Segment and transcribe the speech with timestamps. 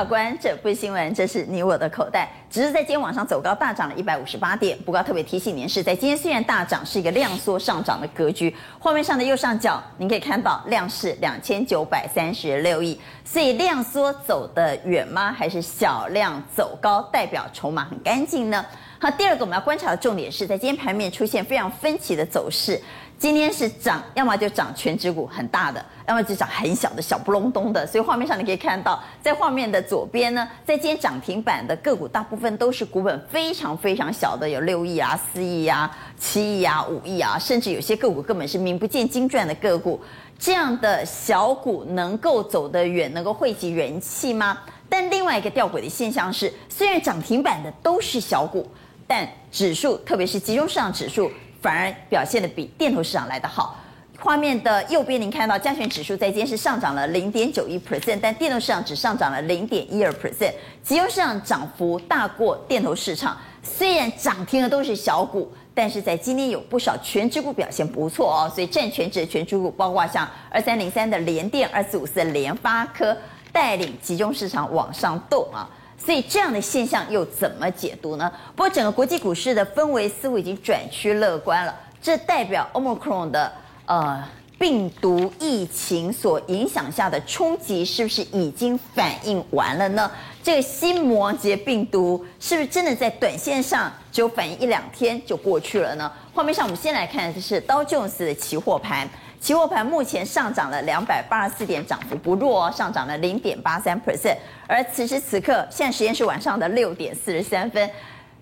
[0.00, 2.26] 法官，这不是新闻，这是你我的口袋。
[2.48, 4.74] 只是在今天晚上走高，大涨了一百五十八点。
[4.78, 8.56] 不过特别提醒您是，在今天虽然大涨，是一个量缩上涨的格局。
[8.78, 12.98] 画面上的右上角，您可以看到量是两千九百三十六亿。
[13.26, 15.30] 所以量缩走得远吗？
[15.30, 18.64] 还是小量走高，代表筹码很干净呢？
[18.98, 22.80] 好，第二个我们要观察的重点是在今天盘面出现非常分歧的走势。
[23.20, 27.86] 今天是涨，要么就涨全指股很大的，要么就涨很小的小不隆咚的。
[27.86, 40.00] 所以画面上你可以看到，在画面的左边呢，在今天涨停板的个股大部分都是股本非常非常小的，有六亿啊、四亿啊、七亿啊、五亿啊，甚至有些个股根本是名不见经传的个股。
[40.38, 44.56] 这样的小股能够走得远，能够汇集人气吗？
[44.88, 48.66] 但另外一个吊诡的现象是，虽然涨停板的都是小股，
[49.06, 51.30] 但指数，特别是集中市场指数。
[51.60, 53.76] 反而表现的比电投市场来得好。
[54.18, 60.52] 画面的右边，您看到加权指数在今天是上涨了零点九一 percent，但电投市场只上涨了零点一二 percent。
[60.82, 68.52] 集中市场涨幅大过电投市场，虽然涨停的都是小股，但是在今天有不少全指股表现不错哦。
[68.54, 73.16] 所以占全值的权值股，包括像二三零三的联电、二四五四的联发科，
[73.50, 75.66] 带领集中市场往上动啊。
[76.02, 78.32] 所以这样的现象又怎么解读呢？
[78.56, 83.52] 不过整个国际股市的氛围似乎已经转趋乐观了，这代表 Omicron 的
[83.84, 84.24] 呃
[84.58, 90.10] 病毒疫情所影响下的冲击是不是已经反应完了呢？
[90.42, 96.10] 这个新魔羯病毒是不是真的在短线上只有反应一两天就过去了呢？
[96.32, 99.08] 画面上我们先来看的是道琼斯的期货盘。
[99.40, 104.36] 期货盘目前上涨了两百八十四点，涨幅不弱哦，上涨了零点八三 percent。
[104.68, 107.90] 而此时此刻，现在时间是晚上的六点四十三分，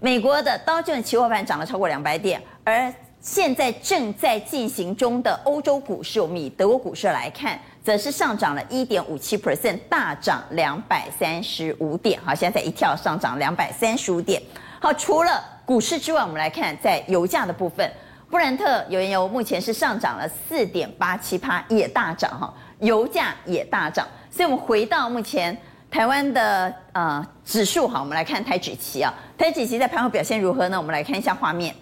[0.00, 12.18] 美国的道琼期货盘涨了超过两百点，而现在正在进行中的欧洲股市，我们以德国股市来看，则是上涨了一点五七 percent，大涨两百三十五点。
[12.24, 14.42] 好，现在一跳上涨两百三十五点。
[14.80, 17.88] 好，除了股市之外，我们来看在油价的部分。
[18.30, 24.06] 布兰特原油目前是上涨了四点八七趴，也大涨哈，油价也大涨。
[24.30, 25.56] 所以，我们回到目前
[25.90, 30.76] 台湾的呃指数哈，我们来看台指期啊，台指期在盘后表现如何呢？
[30.76, 31.74] 我们来看一下画面。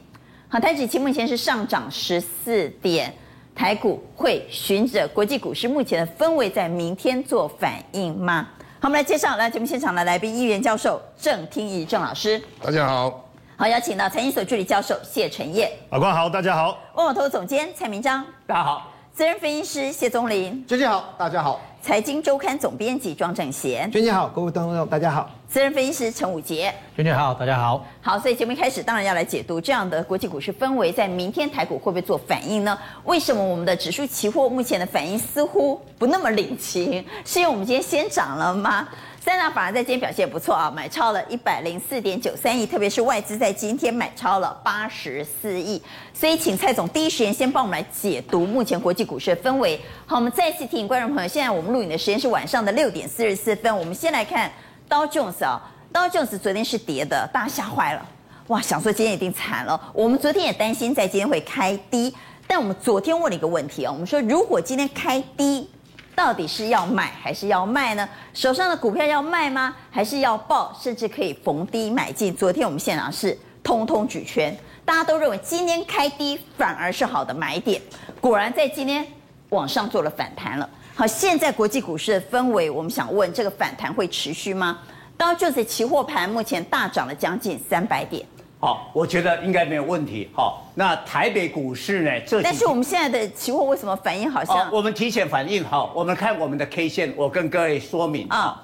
[0.48, 3.12] 好，台指期目前是上涨十四点，
[3.52, 8.46] 台股会循着国际股市目前的氛围，在明天做反应吗？
[8.78, 13.25] 好，我们来介绍来节目现场的来宾，一元教授郑听仪郑老师，大家好。
[13.58, 16.76] 好，邀请到财经所助理教授谢晨彦，法官好，大家好。
[16.92, 18.92] 万宝投总监蔡明章，大家好。
[19.14, 21.58] 资深分析师谢宗林，娟姐好，大家好。
[21.80, 25.30] 财经周刊总编辑庄正贤，娟姐好，各位观众大家好。
[25.48, 27.82] 资深分析师陈武杰，娟姐好，大家好。
[28.02, 32.78] 好，所以节目一开始当然要来解读这样的国际股市氛围，在明天台股会不会做反应呢？
[33.04, 37.02] 为什么我们的指数期货目前的反应似乎不那么领情？
[37.24, 38.86] 是因为我们今天先涨了吗？
[39.26, 45.82] 三大法人在今天表现不错啊，买超了一百零四点九三亿，特别是外资在今天买超了八十四亿。
[46.14, 49.80] 所以，请蔡总第一时间先帮我们来解读目前国际股市的氛围。
[50.06, 53.76] 好，我们再次提醒观众朋友，现在我们录影的时间是晚上的六点四十四分。
[53.76, 54.48] 我们先来看
[54.88, 55.60] 道琼斯啊，
[55.92, 58.06] 道琼斯昨天是跌的，大家吓坏了，
[58.46, 59.92] 哇，想说今天一定惨了。
[59.92, 62.14] 我们昨天也担心在今天会开低，
[62.46, 65.68] 但我们昨天问了一个问题啊，我们说如果今天开低。
[66.16, 68.08] 到底是要买还是要卖呢？
[68.32, 69.76] 手上的股票要卖吗？
[69.90, 70.74] 还是要抱？
[70.80, 72.34] 甚至可以逢低买进？
[72.34, 77.80] 昨天我们现场是通通举拳，大家都认为今天开低反而是好的买点。
[78.18, 79.06] 果然在今天
[79.50, 80.68] 往上做了反弹了。
[80.94, 84.78] 好，现在国际股市的氛围，我们想问这个反弹会持续吗？
[85.18, 88.26] 当，就是期货盘目前大涨了将近三百点。
[88.58, 90.30] 好，我觉得应该没有问题。
[90.34, 92.20] 好，那台北股市呢？
[92.26, 94.70] 这但是我们现在的期货为什么反应好像？
[94.72, 95.62] 我们提前反应。
[95.62, 98.62] 好，我们看我们的 K 线，我跟各位说明啊。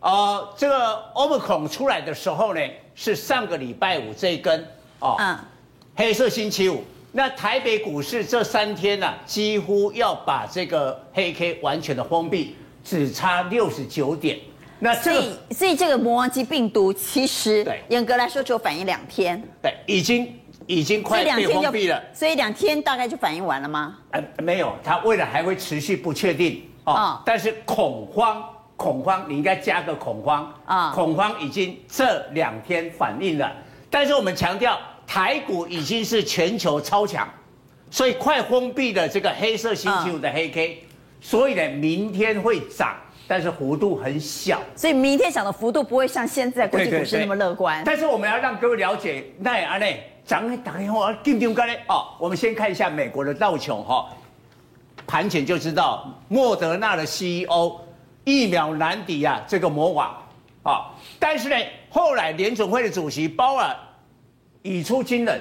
[0.00, 2.60] 呃，这个 Omicron 出来的时候呢，
[2.96, 4.66] 是上个礼拜五这一根
[4.98, 5.38] 哦，嗯，
[5.94, 6.82] 黑色星期五。
[7.12, 14.38] 那台北股市这三天呢、啊，几乎要把这个黑 K 完全的封闭，只差六十九点。
[14.84, 20.36] 那这个、所以，所以这个魔王级病毒其实严格来说只有反应两天，对，已经
[20.66, 22.02] 已经快被封闭了。
[22.12, 23.98] 所以两天大概就反应完了吗？
[24.10, 27.22] 呃，没有，它未来还会持续不确定哦，哦。
[27.24, 28.42] 但是恐慌，
[28.76, 30.92] 恐慌，你应该加个恐慌啊、哦！
[30.92, 33.52] 恐慌已经这两天反应了，
[33.88, 34.76] 但是我们强调，
[35.06, 37.32] 台股已经是全球超强，
[37.88, 40.74] 所以快封闭的这个黑色星期五的黑 K，、哦、
[41.20, 42.96] 所以呢，明天会涨。
[43.32, 47.82] 但是幅度很小，所以明天涨的幅度不会像现在国际股市那么乐观。
[47.82, 52.08] 但是我们要让各位了解，那阿内涨打电话定定干嘞哦。
[52.18, 54.06] 我们先看一下美国的道琼哈，
[55.06, 57.80] 盘前就知道莫德纳的 CEO
[58.24, 60.14] 疫苗难敌啊，这个魔王
[60.62, 60.92] 啊。
[61.18, 61.56] 但是呢，
[61.88, 63.74] 后来联总会的主席鲍尔
[64.60, 65.40] 语出惊人，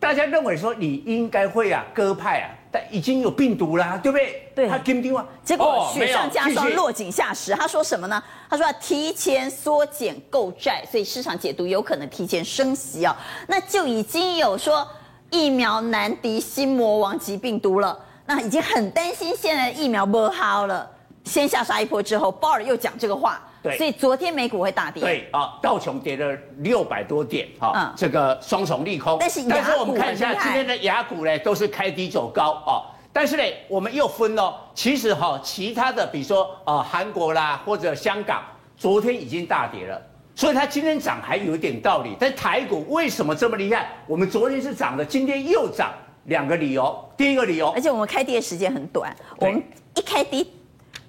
[0.00, 4.50] 大家认为说你应该会啊鸽派啊，但已经有病毒啦，对不对？
[4.54, 4.68] 对。
[4.68, 7.54] 他跟丢啊，结果雪上加霜，落井下石。
[7.54, 8.22] 他说什么呢？
[8.50, 13.16] 他说要提前缩减购债，所以市场解读有可能提前升息啊。
[13.46, 14.86] 那就已经有说
[15.30, 20.90] 疫苗难敌新魔王级病毒了，那已经很担心现在的疫苗不好了。
[21.24, 23.42] 先下杀一波之后，鲍尔又讲这个话。
[23.68, 25.02] 对，所以昨天美股会大跌。
[25.02, 29.18] 对啊，道琼跌了六百多点，啊、嗯，这个双重利空。
[29.20, 32.96] 但是，但是我们看一下今天的雅股呢，都是开低走高啊。
[33.12, 38.42] 但是呢，我们又分了，其实哈，其他的比如说啊，韩国啦或者香港，
[38.76, 40.00] 昨天已经大跌了，
[40.34, 42.16] 所以它今天涨还有一点道理。
[42.18, 43.90] 但台股为什么这么厉害？
[44.06, 45.92] 我们昨天是涨的，今天又涨，
[46.26, 46.96] 两个理由。
[47.16, 49.62] 第一个理由，而且我们开低的时间很短，我们
[49.96, 50.52] 一开低。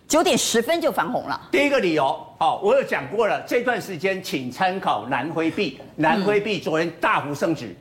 [0.09, 1.39] 九点十分就翻红了。
[1.51, 2.06] 第一个理由，
[2.39, 7.75] 哦，我有讲过了，这段时间请参考南辉币，南辉币昨天大幅升值，嗯、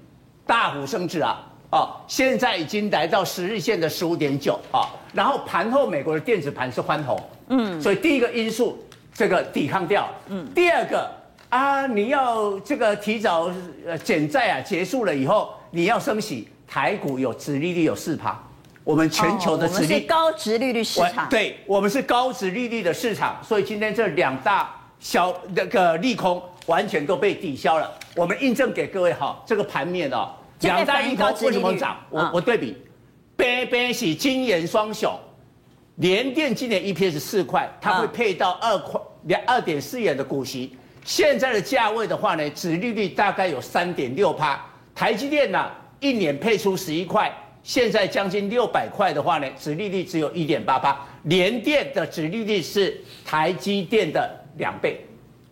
[0.47, 8.79] 大幅升值啊，哦，现在已经来到十日线的十五点九啊，然后盘后美国的电子盘是翻红，嗯，所以第一个因素
[9.15, 11.11] 这个抵抗掉，嗯，第二个
[11.49, 13.51] 啊，你要这个提早
[13.87, 18.39] 呃减债啊结束了以后，你要升息，台股有殖利率有四趴。
[18.89, 27.93] 我们全球的殖利率、哦、高值利率市场，对，我们是高值利率的市场，所以今天这两大小那个利空完全都被抵消了。
[28.17, 30.31] 我们印证给各位哈，这个盘面哦，
[30.61, 31.99] 两大利空为什么涨？
[32.09, 32.79] 我我对比，
[33.37, 35.15] 边边是金元双雄，
[35.97, 40.75] 联电今年 EPS 四块，它会配到二块两二点四元的股息。
[41.05, 44.59] 现在的价位的话呢，殖利率大概有三点六趴。
[44.95, 45.71] 台积电呢，
[46.01, 47.31] 一年配出十一块。
[47.69, 55.05] 现在将近六百块的话呢，殖利率只有一点八八，联电的殖利率是台积电的两倍，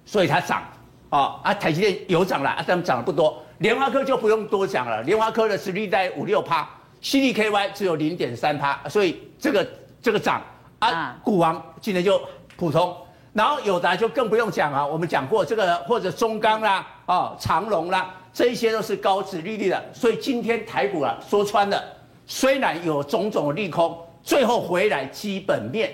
[0.06, 0.62] 所以它涨，
[1.10, 3.38] 啊啊，台积电有涨了，啊，但涨的不多。
[3.58, 6.66] 联发科就不用多讲了，联发科的殖利率在五六趴
[7.02, 9.68] ，CDKY 只有零点三趴，所以这个
[10.00, 10.42] 这个涨
[10.78, 12.18] 啊，股王今天就
[12.56, 12.96] 普通，
[13.34, 21.92] 然后友达就更不用讲啊，我们讲过这个或者中钢啦，啊长隆啦，这一些都是高殖利率的，所以今天台股啊说穿了。
[22.26, 25.92] 虽然有种种利空，最后回来基本面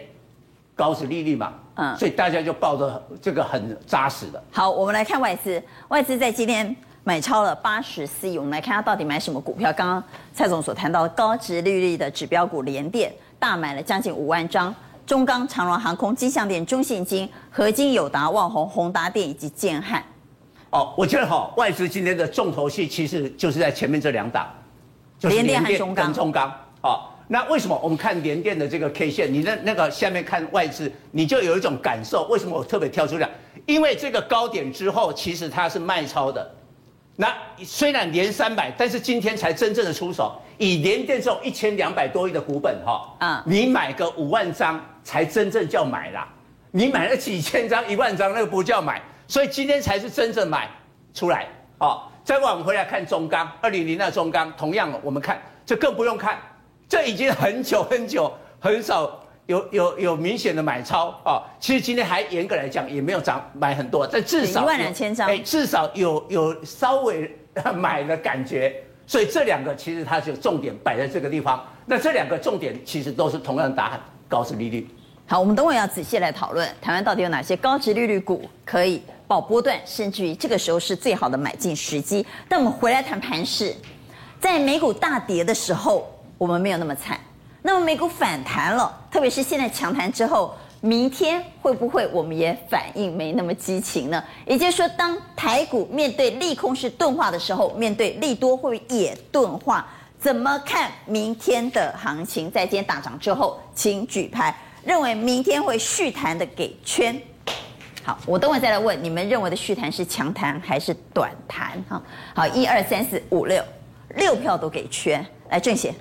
[0.74, 4.42] 高值利率嘛，嗯，所以大家就抱着这个很扎实的。
[4.50, 6.74] 好，我们来看外资，外资在今天
[7.04, 9.70] 买超了八十四亿，我们来看它到底买什么股票。
[9.74, 10.02] 刚刚
[10.32, 14.74] 蔡总所谈到的高值利率的指标股联电大买了将近五万张，
[15.04, 20.02] 中钢、长荣航空、金象电、中信金、合金、友达、旺宏、宏达电以及建汉。
[20.70, 24.50] 哦，我觉得哈，外资今天的重头戏其实就是在前面这两档。
[25.22, 26.52] 联电和中钢，跟中钢，
[26.82, 29.32] 哦，那为什么我们看联电的这个 K 线？
[29.32, 32.26] 你那那个下面看外资，你就有一种感受。
[32.28, 33.28] 为什么我特别挑出来？
[33.66, 36.50] 因为这个高点之后，其实它是卖超的。
[37.14, 37.32] 那
[37.62, 40.40] 虽然连三百，但是今天才真正的出手。
[40.58, 46.28] 以联电这种一千两百多亿的股本，哈，啊，你买个五万张才真正叫买啦。
[46.70, 49.00] 你买了几千张、一万张，那个不叫买。
[49.26, 50.70] 所以今天才是真正买
[51.14, 51.48] 出来，
[51.78, 52.02] 哦。
[52.24, 56.38] 再往我们回来看中钢，二零零二中钢，同样我们看这更不用看，
[56.88, 61.42] 这已经很久很久很少有有有明显的买超啊。
[61.58, 67.30] 其实今天还严格来讲也没有涨买很多，但至少一万两千张，哎，至少有有稍微
[67.74, 68.74] 买的感觉。
[69.04, 71.62] 所以这两个其实它就重点摆在这个地方。
[71.84, 74.88] 那这两个重点其实都是同样的答案，高值利率。
[75.26, 79.02] 好，我们等会要仔细来讨论台湾到底有哪些高值利率股可以
[79.32, 82.26] 爆波段，甚至于这个时候是最好的买进时机。
[82.50, 83.74] 但我们回来谈盘势，
[84.38, 87.18] 在美股大跌的时候，我们没有那么惨。
[87.62, 94.22] 那么美股反弹了，特别是现在强弹之后，明天会不会我们也反应没那么激情呢？
[94.44, 99.88] 也就是说，当台股面对利空是钝化的时候，面对利多会不会也钝化？
[100.18, 102.50] 怎么看明天的行情？
[102.50, 104.54] 在今天大涨之后，请举牌。
[104.84, 107.18] 认为明天会续弹的给圈，
[108.04, 111.72] 好，我等会再来问你们认为的续弹是强弹还是短弹？
[111.88, 112.02] 哈，
[112.34, 113.62] 好，一二三四五六，
[114.16, 115.94] 六票都给缺，来正贤，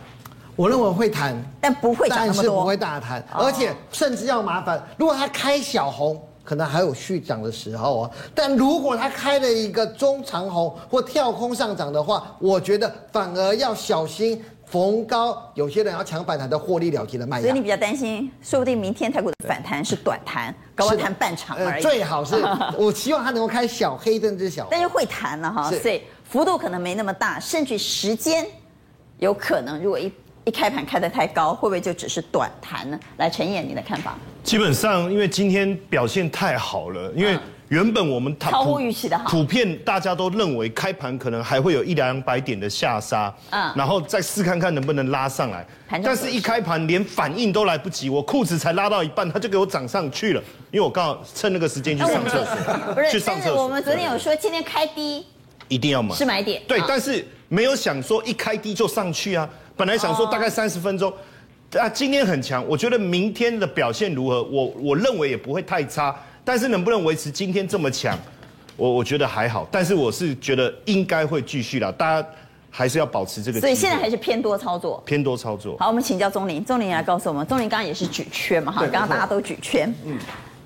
[0.55, 14.43] 我认为会弹，但不会但是不会大弹，而且甚至要麻烦，如果他开小红，可能还有续涨的时候啊，但如果它开了一个中长红或跳空上涨的话，我觉得反而要小心。
[14.71, 21.81] 逢高，有些人要抢反弹的获利了结的卖压，所以你比较担心，说不定明天台股的反弹是短弹，高温弹半场而已。
[21.81, 22.35] 最好是，
[22.79, 28.47] 我希望它能够开小黑灯之小，但是会弹了哈，所以幅度可能没那么大，甚至时间
[29.19, 30.09] 有可能，如果一
[30.45, 32.97] 一开盘开得太高，会不会就只是短弹呢？
[33.17, 34.15] 来，陈燕，你的看法？
[34.41, 37.37] 基本上，因为今天表现太好了，因为。
[37.71, 45.65] 原本我们超乎预期的好，普遍大家都认为开盘可能还会有一两百点的下杀，嗯，然后再试看看能不能拉上来。
[46.03, 50.43] 但是，一开盘连反应都来不及，我裤子才拉到一半，他就给我涨上去了。
[50.69, 53.63] 因为我刚好趁那个时间去上厕所，不是，去上厕所。
[53.63, 55.25] 我们昨天有说今天开低
[55.69, 56.61] 一定要买，是买点。
[56.67, 59.47] 对，但是没有想说一开低就上去啊。
[59.77, 61.09] 本来想说大概三十分钟，
[61.79, 64.43] 啊，今天很强，我觉得明天的表现如何？
[64.43, 66.13] 我我认为也不会太差。
[66.43, 68.17] 但是能不能维持今天这么强，
[68.75, 69.67] 我我觉得还好。
[69.71, 72.27] 但是我是觉得应该会继续了，大家
[72.69, 73.59] 还是要保持这个。
[73.59, 75.01] 所以现在还是偏多操作。
[75.05, 75.77] 偏多操作。
[75.77, 79.93] 好，我们请教钟林，钟林来告诉我们，钟林刚刚也是举圈嘛，哈，刚刚大家都举圈。
[80.05, 80.17] 嗯，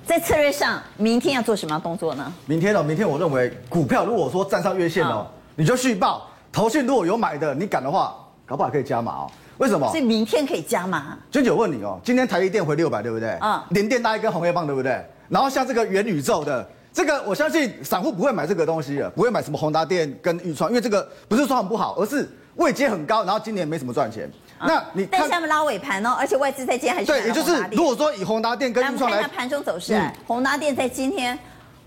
[0.05, 2.33] 在策略上，明天要做什么动作呢？
[2.45, 6.29] 明天哦，明天我认为股票如果说站上月线哦，你就续报。
[6.51, 8.15] 投信如果有买的，你敢的话，
[8.45, 9.31] 搞不好可以加码哦。
[9.57, 9.85] 为什么？
[9.89, 11.17] 所以明天可以加码。
[11.29, 13.37] 娟姐，我问你哦，今天台积电回六百，对不对？
[13.41, 13.61] 嗯。
[13.71, 15.03] 联电拉一根红黑棒，对不对？
[15.29, 24.31] 然后像这个元宇宙的这个，我相信散户不会买这个东西的，不会买什么宏达电跟钰创，因为这个不是说很不好，而是位阶很高，然后今年没什么赚钱。
[24.57, 31.37] 啊、那你但下面拉尾盘哦，而且外资在今天还是对，也就是如果说以宏达电跟钰创来，来看下盘中走势，嗯、宏达电在今天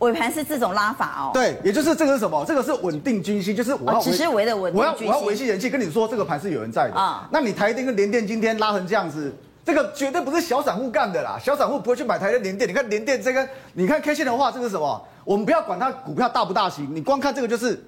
[0.00, 1.30] 尾盘是这种拉法哦。
[1.32, 2.44] 对，也就是这个是什么？
[2.46, 7.26] 这个是稳定军心，就是我要、哦、只是为了稳定军心，我要我要维系人气，跟你说这个盘是有人在的啊。
[7.32, 9.34] 那你台电跟联电今天拉成这样子。
[9.68, 12.66] 这个绝对不是小散户干的啦，小散户不会去买台积联电。
[12.66, 15.06] 你看联电这个，你看 K 线的话，这个是什么？
[15.26, 17.78] 我们不要管它股票大不大型，你光看这个就是，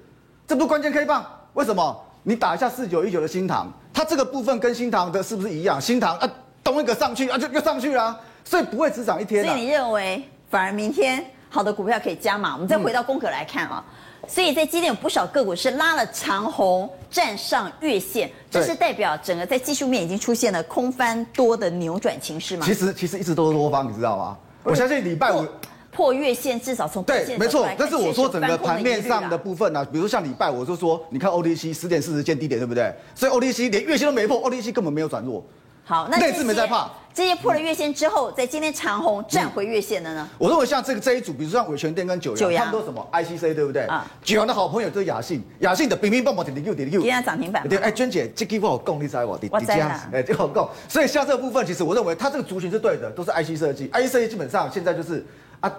[0.45, 1.25] 这不是关键 K 棒。
[1.53, 1.99] 为什么？
[2.21, 5.81] 你打一下四九一九的新塘，它这个部分跟新塘的是不是一样？
[5.81, 6.29] 新塘啊，
[6.63, 9.43] 东一个上去啊，就又上去了，所以不会只涨一天。
[9.43, 12.53] 所以你认为反而明天好的股票可以加码？
[12.53, 13.83] 我们再回到功课来看啊。
[13.87, 13.97] 嗯
[14.27, 22.65] 所以在今天有不少个股是拉了长红，站上月线，这是代表整个在技术面已经出现了空翻多的扭转情势吗？
[22.65, 24.37] 其实其实一直都是多方，你知道吗？
[24.63, 25.45] 我相信礼拜五
[25.91, 27.67] 破月线，至少从对，没错。
[27.77, 32.93] 但是我说整个盘面上的部分呢、啊，比如像礼拜五，我就说你看 OTC 十点四十见低点，对不对？
[33.13, 35.43] 所以 OTC 连月线都没破，OTC 根本没有转弱。
[35.91, 36.89] 好，那这次没在怕。
[37.13, 40.25] 这些破了月线之后，在今天长虹站回月线的呢？
[40.37, 43.81] 我认为像这个这一组，比如说像伟全电跟九阳，他们都什么 ICC 对不对？
[43.87, 47.67] 啊，九阳的好朋友就是雅信，雅信的乒乒乓乓点点 Q 点点 Q，今天涨停板。
[47.67, 50.69] 对，哎，娟姐，这个我功力在我，我在啊，哎，这个够。
[50.87, 55.25] 所以像这个部分，其实我认为它这个族群是对的，都是 IC 设计，IC 设计基本上现在就是
[55.59, 55.69] 啊。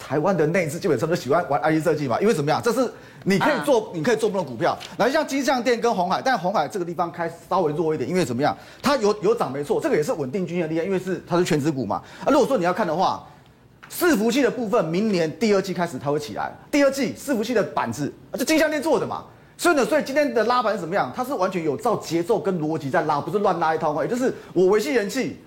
[0.00, 2.60] 台湾的内资基本上都喜欢玩 IC 设计嘛，因为怎么样？
[2.64, 2.90] 这是
[3.24, 4.76] 你可以做，啊、你可以做不同股票。
[4.96, 8.56] 然后像金像店跟红海，但红海这个地方开稍微弱一点，因为怎么样？
[8.82, 12.02] 它有有涨没错，这个也是稳定军心的力量，因为是它是全值股嘛。
[12.24, 13.24] 啊，如果说你要看的话，
[13.92, 16.50] 伺服器的部分，明年第二季开始它会起来。
[16.70, 19.24] 第二季伺服器的板子，啊，就金像店做的嘛。
[19.58, 21.12] 所以呢，所以今天的拉盘是怎么样？
[21.14, 24.02] 它是完全有照节奏跟逻辑在拉，不是乱拉一套话。
[24.02, 25.38] 也就是我维系人气，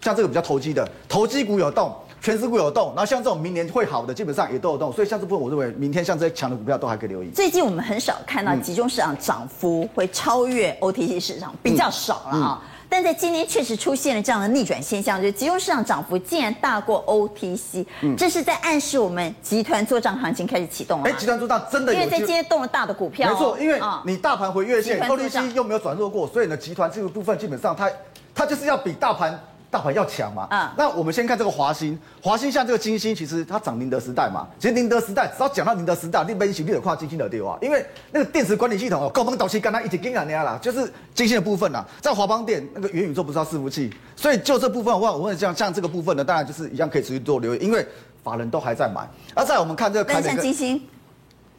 [0.00, 1.94] 像这个比较投机的，投机股有动。
[2.22, 7.28] 权值股有动，然后像这种明年会好的，基本上也都有动，所以像这部分，我认为明天像这些强的股票都还可以留意。
[7.30, 12.62] 最近我们很少看到集中市场涨幅会超越 OTC 市场，比较少了啊。
[12.88, 21.10] 但在今天确实出现了这样的逆转现象，就是集中市场涨幅竟然大过 OTC，嗯、这是在暗示我们集团做账行情开始启动了。
[21.10, 27.90] 哎，集团做账真的有，因为在今天动了大的股票、哦，没错，因为你大盘回月线，OTC 又没有转弱过，所以呢，集团这个部分基本上它
[28.32, 29.36] 它就是要比大盘。
[29.72, 30.46] 大盘要强嘛？
[30.50, 34.46] 啊，那我们先看这个华兴，华兴像这个金星，其实它涨宁德时代嘛。
[34.58, 41.82] 其实宁德时代，只要讲到宁德时代，你分析你得跨金星的对话，因为那个电池管理系统哦，高峰导期跟它一起跟啊那样啦，就是金星的部分啦。
[42.02, 47.86] 在华邦电那个元宇宙不是要伺服器，所以就这部分的话，我问像像这个部分呢，当然就是一样可以持续做留意，因为
[48.22, 49.08] 法人都还在买。
[49.34, 50.86] 而在我们看这个，但像晶心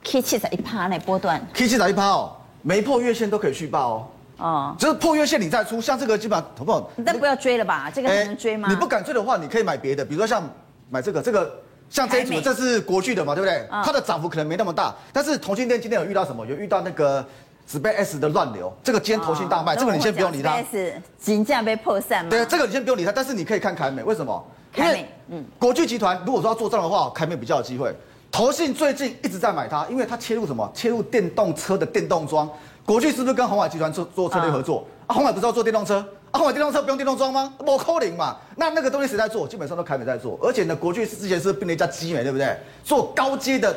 [0.03, 4.07] ，K 七十一趴那波段，K 七十一趴哦，没破月线都可以续报哦。
[4.43, 6.91] 哦，就是破月线你再出，像这个基本上好不好？
[7.05, 8.67] 但不要追了吧，这个还能追吗？
[8.69, 10.43] 你不敢追的话，你可以买别的，比如说像
[10.89, 11.49] 买这个，这个
[11.89, 13.65] 像这一组，这是国巨的嘛，对不对？
[13.85, 16.45] 它的涨幅可能没那么大，但是同欣电今天有遇到什么？
[16.45, 17.25] 有遇到那个
[17.71, 20.57] SpaceX 的乱流，这个今天投信大卖，这个你先不用理它。
[20.57, 22.29] SpaceX 金价被破散吗？
[22.29, 24.45] 对，这个你先不用理它，但是你可以看凯美，为什么？
[24.73, 27.95] 凯美，嗯，国巨集团如果说要做账的话，凯美比较有机会。
[28.29, 30.69] 投信最近一直在买它，因为它切入什么？
[30.73, 32.49] 切入电动车的电动桩。
[32.85, 34.85] 国巨是不是跟鸿海集团做做策略合作？
[35.07, 36.05] 啊，鸿海不是要做电动车？
[36.31, 37.53] 啊，鸿海电动车不用电动桩吗？
[37.57, 38.37] 不可能嘛。
[38.57, 39.47] 那那个东西谁在做？
[39.47, 40.37] 基本上都凯美在做。
[40.41, 42.57] 而且呢，国巨之前是并了一家基美，对不对？
[42.83, 43.73] 做高阶的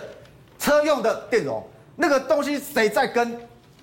[0.58, 1.62] 车用的电容，
[1.94, 3.38] 那个东西谁在跟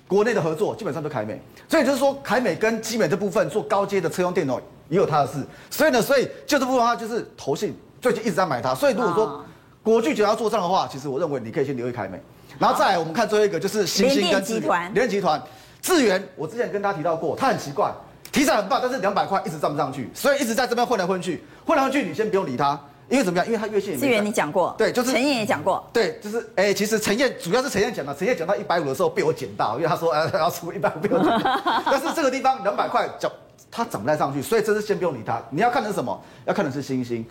[0.06, 0.76] 国内的合作？
[0.76, 1.40] 基本上都凯美。
[1.68, 5.42] 所以就是说，凯美跟基美这部分做高阶的车用电容也有它的事。
[5.70, 8.74] 所以呢，所以就这部分的话，就是投信最近一直在买它。
[8.74, 9.42] 所以如果说
[9.82, 12.20] 国巨想要做账的话，其实我认为你可以先留意凯美。
[12.58, 15.42] 然后再来，我们看最后一个就是星星跟集团，联电集团，
[15.82, 17.90] 智源，我之前跟大家提到过，它很奇怪，
[18.32, 22.78] 题材很棒，但是两百块一直站不上去，所以一直在这边混来混去，混来混去，你先不用理它。
[23.10, 23.46] 因为怎么样？
[23.46, 33.30] 因为他月线也源你讲过，对，就是陈燕也讲过，对，就是哎、欸，其实陈燕主要是陈燕讲的，陈燕讲到一百五的时候被我捡到，因为他说哎，要出一百五被我捡到， 但是这个地方两百块讲
[33.70, 35.38] 它涨不太上去，所以这是先不用理它。
[35.50, 36.18] 你要看的是什么？
[36.46, 37.22] 要看的是星星，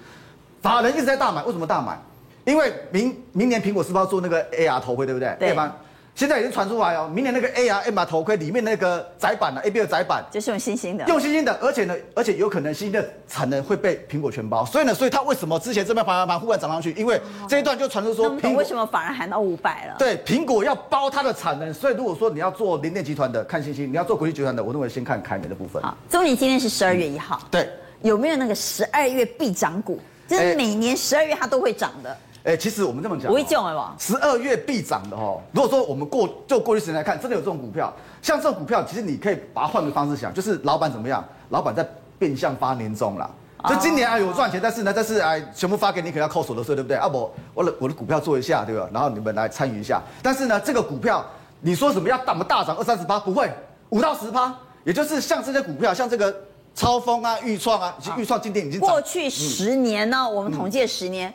[0.61, 1.99] 法人一直在大买，为什么大买？
[2.45, 5.35] 因为明明年苹果是不是要做那个 AR 头盔，对不对？
[5.39, 5.73] 对吗？
[6.15, 16.91] 现在已经传出来哦，明年那个 AR MR 头盔里面那个窄板呢，A B 的窄板就是用星星的，用星星的，而且呢，而且有可能星星的产能会被苹果全包，所以呢，所以它为什么之前这边盘盘盘忽然涨上去？
[16.91, 17.19] 因为
[17.49, 19.95] 这一段就传出说，苹果为什么反而喊到五百了？
[19.97, 25.81] 对，苹果要包它的产能，所以如果说你要做联电集团的看星星，你要做国际集团的，我认为先看凯美的部分。
[25.81, 27.67] 好，中年今天是十二月一号，对，
[28.03, 29.99] 有没有那个十二月必涨股？
[30.27, 32.15] 就是每年十二月它都会涨的。
[32.43, 33.95] 哎、欸，其实我们这么讲，不会降了吧？
[33.97, 35.39] 十二月必涨的哦。
[35.53, 41.23] 如果说我们过就过去时间来看，真的有这种股票，像这种股票，其实你可以把它换个方式想，就是老板怎么样？
[41.51, 41.87] 老板在
[42.19, 43.29] 变相发年终了。
[43.69, 46.97] 就今年啊有赚钱，但是呢，但是哎，全部发给你，可能要扣所得税，对不对？
[46.97, 48.89] 啊不，我的我的股票做一下，对吧？
[48.91, 50.01] 然后你们来参与一下。
[50.21, 51.25] 但是呢，这个股票
[51.61, 53.17] 你说什么要怎么大涨二三十趴？
[53.17, 53.49] 不会，
[53.87, 54.53] 五到十趴。
[54.83, 56.35] 也就是像这些股票，像这个
[56.75, 61.29] 超丰啊、钰创啊，其实钰创今天已经过去十年呢，嗯、我们统计十年。
[61.29, 61.33] 嗯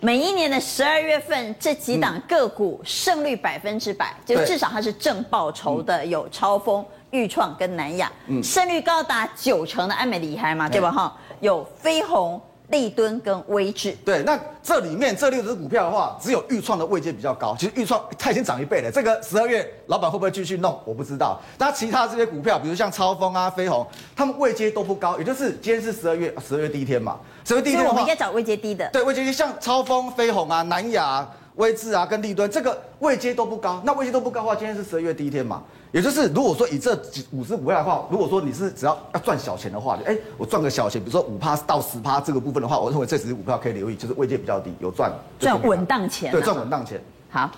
[0.00, 8.12] 每一年的十二月份，这几档个股胜率百分之百，就至少它是正报酬的，有超风、裕创跟南亚，
[8.42, 10.92] 胜率高达九成的安美厉害嘛，对吧？
[10.92, 12.40] 哈，有飞鸿。
[12.68, 17.54] 立敦跟威智，对，那这里面这六只股票的话，只有钰创的位阶比较高。
[17.56, 18.90] 其实钰创它已经涨一倍了。
[18.90, 20.76] 这个十二月老板会不会继续弄？
[20.84, 21.40] 我不知道。
[21.58, 25.16] 那其他这些股票，比如像超丰啊、飞鸿，他们位阶都不高。
[25.16, 27.18] 也就是今天是十二月，十二月第一天嘛。
[27.44, 28.88] 十二月第一天的话，我们应该找位阶低的。
[28.92, 33.80] 对，位阶低，像超丰、飞鸿啊、南亚、威智啊跟立敦，这个位阶都不高。
[33.84, 35.62] 那位阶都不高的话，今天是十二月第一天嘛。
[35.96, 47.00] 也就是，如果说以这几五只股票的话，如果说你是只要要赚小钱的话，哎、欸，我赚个小钱，比如说五趴到十趴这个部分的话，我认为这几只股票可以留意，就是位阶比较低，有赚赚稳当钱、啊，对，赚稳当钱。
[47.30, 47.50] 好，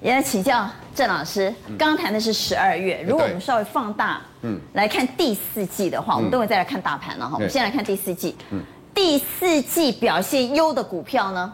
[0.00, 7.34] 也来请教郑老师，刚刚谈的是十二月，如果我们稍微放大，嗯，来看第四季的话，我们等会再来看大盘了哈。
[7.34, 8.62] 我们先来看第四季，嗯，
[8.94, 11.52] 第四季表现优的股票呢？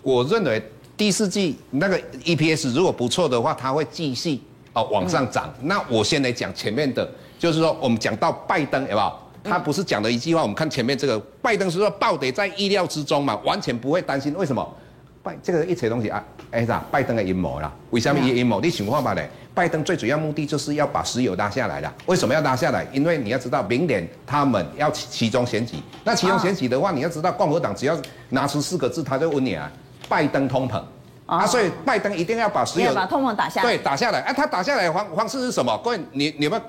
[0.00, 4.40] 我认为第四季那个 EPS 如果不错的话，它会继续。
[4.76, 5.52] 哦，往上涨。
[5.62, 7.08] 那我先来讲前面的，
[7.38, 9.22] 就是说我们讲到拜登，好不好？
[9.42, 10.42] 他不是讲了一句话？
[10.42, 14.34] 我们看前面这个，拜登是说暴跌在意料之中嘛，完全不会担心。
[14.36, 14.76] 为什么？
[15.22, 16.84] 拜这个一切东西啊，哎啥？
[16.90, 17.72] 拜登的阴谋啦。
[17.90, 18.60] 为什么阴谋？
[18.60, 19.28] 你想看吧嘞？
[19.54, 21.92] 拜登最主要目的就是要把石油拉下来了。
[22.04, 22.86] 为什么要拉下来？
[22.92, 25.76] 因为你要知道，明年他们要其中选举。
[26.04, 27.96] 那其中选举的话，你要知道，共和党只要
[28.28, 29.72] 拿出四个字，他就问你啊，
[30.06, 30.82] 拜登通膨。
[31.26, 34.20] 啊，所以拜登一定要把石油把通膨打下来，对，打下来。
[34.20, 35.76] 啊，他打下来的方方式是什么？
[35.84, 36.62] 各位，你你有没有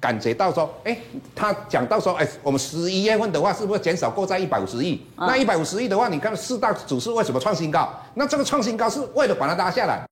[0.00, 0.96] 感觉到说，哎，
[1.34, 5.04] 他讲到说，哎，我们十一月份的话，是不是减少购债一百五十亿？
[5.16, 7.88] 那一百五十亿的话，你看四大指数为什么创新高？
[8.14, 10.06] 那这个创新高是为了把它拉下来。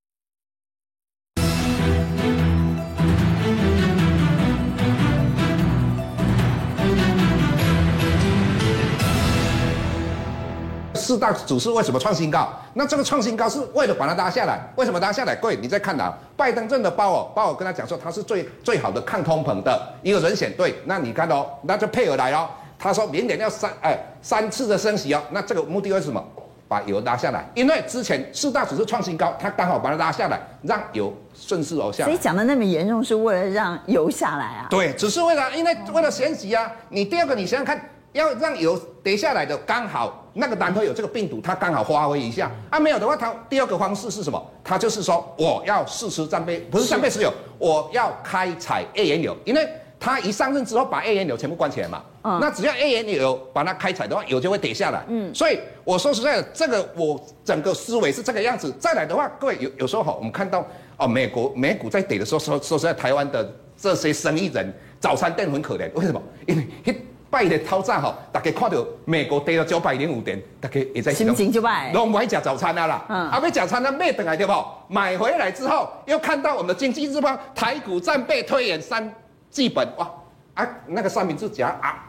[11.12, 12.48] 四大指数为什么创新高？
[12.72, 14.58] 那这个创新高是为了把它拉下来。
[14.76, 15.36] 为什么拉下来？
[15.36, 20.50] 各位，你再看啊，拜登真的鲍尔，鲍尔跟他讲说他是最最好的抗通膨的一个人选。
[20.56, 22.48] 对，那你看哦，那就配合来哦。
[22.78, 25.22] 他说明年要三哎三次的升息哦。
[25.32, 26.24] 那这个目的为什么？
[26.66, 32.04] 把油拉下来，因为之前四大指数创新高，他刚好把它拉下来，让油顺势而下。
[32.04, 34.66] 所以讲的那么严重，是为了让油下来啊？
[34.70, 36.72] 对，只是为了因为为了升息啊。
[36.88, 37.90] 你第二个，你想想看。
[38.12, 42.78] 要让油跌下来的，刚好那个南非有这个病毒，它刚好发挥一下啊。
[42.78, 44.50] 没有的话，它第二个方式是什么？
[44.62, 49.66] 它就是说，我要试吃战备，不是战备石油，我要开采页岩油，因为
[49.98, 52.02] 它一上任之后把页岩油全部关起来嘛。
[52.22, 52.38] 嗯。
[52.40, 55.02] 那只要页岩油把它开采的话，油就会跌下来。
[55.08, 55.34] 嗯。
[55.34, 58.70] 所以我说实在的，这个我整个思维是这个样子。
[58.78, 60.66] 再来的话，各位有有时候哈，我们看到
[60.98, 66.22] 哦，美国美股在跌的时候，说说实在，台湾的这些生意人早餐店很可怜，为什么？
[66.46, 66.66] 因为
[67.32, 73.02] 拜的套餐哈，大家看到美国跌了九百零五点，大家也在心情就坏，都不爱吃早餐了啦。
[73.08, 74.52] 嗯，啊，要吃早餐，那买回来对不？
[74.88, 79.10] 买回来之后，又看到我们的经济日报，台股战备推演三
[79.48, 80.10] 季本，哇
[80.52, 82.04] 啊，那个三明治夹啊，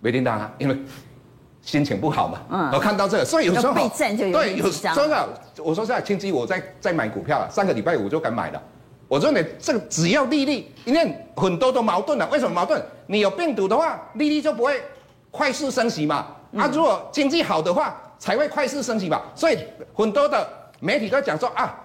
[0.00, 0.76] 没听到啊，因为
[1.62, 2.40] 心情不好嘛。
[2.50, 5.28] 嗯，我看到这个，所以有时候对，有真的，
[5.62, 8.60] 我说实在，亲戚我在在买股票了，上个礼拜五就敢买了。
[9.08, 12.28] 我认为这个只要利率，因为很多都矛盾了。
[12.28, 12.82] 为什么矛盾？
[13.06, 14.82] 你有病毒的话，利率就不会
[15.30, 16.26] 快速升息嘛。
[16.56, 19.22] 啊，如果经济好的话，才会快速升息嘛。
[19.34, 19.58] 所以
[19.94, 20.48] 很多的
[20.80, 21.78] 媒体都讲说啊，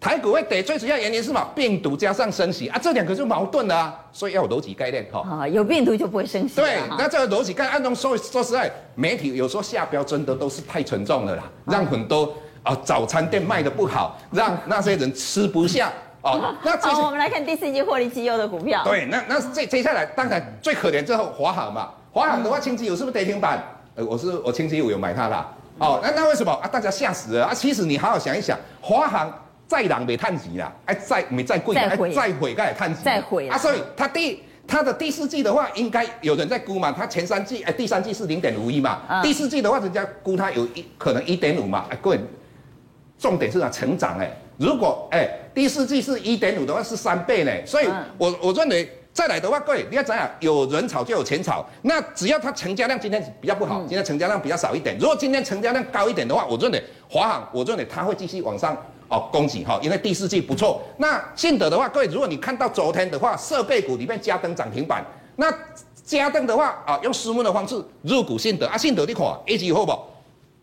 [0.00, 1.46] 台股会跌，最主要原因是什么？
[1.54, 5.20] 病毒加上升息啊，这两个就矛盾了啊，所以要有逻辑概念哈。
[5.28, 6.54] 啊，有病毒就不会升息。
[6.56, 15.92] 对，那这个逻辑概念，按照说说实在，媒体有时候下标真的都是太沉重了啦，让很多啊早餐店卖的不好，让那些人吃不下
[16.32, 16.54] 哦。
[16.62, 18.82] 那好，我们来看第四季获利绩优的股票。
[18.84, 23.62] 对，那那接接下来，当然最可怜之后华航嘛，华航的话，清期有是不是跌停板？
[23.94, 25.52] 呃，我是我星期五有买它啦。
[25.78, 26.66] 哦，那那为什么啊？
[26.66, 27.54] 大家吓死了啊！
[27.54, 29.30] 其实你好好想一想，华航
[29.66, 33.58] 再涨没探底啦，哎，再没再贵，哎，再毁该也探底，再毁啊！
[33.58, 36.90] 所以它第它的第四季的话，应该有人在估嘛？
[36.90, 41.84] 它前三季哎，第三季是零点五一嘛，嗯、第四季的话，人家估它有一可能一点五嘛。
[41.90, 42.20] 哎，各位，
[43.18, 47.52] 重点是它成长哎，如果哎第四季是一点五的话，是三倍呢。
[47.66, 47.88] 所以
[48.18, 48.88] 我我认为。
[49.16, 50.30] 再来的话，各位，你要怎样？
[50.40, 51.64] 有人炒就有钱炒。
[51.80, 54.94] 那只要它成交量今天比较不好，今天成交量比较少一点。
[54.98, 58.76] 如果今天成交量高一点的话，我认为华航，我认为它会继续往上
[59.08, 60.82] 哦，攻击哈，因为第四季不错。
[60.98, 65.02] 那信德的话，各位，如果你看到昨天的话，设备股里面加登涨停板，
[65.36, 65.50] 那
[66.04, 70.10] 加登的话啊，用私募的方式入股信德啊，信德你看 A 级好不好？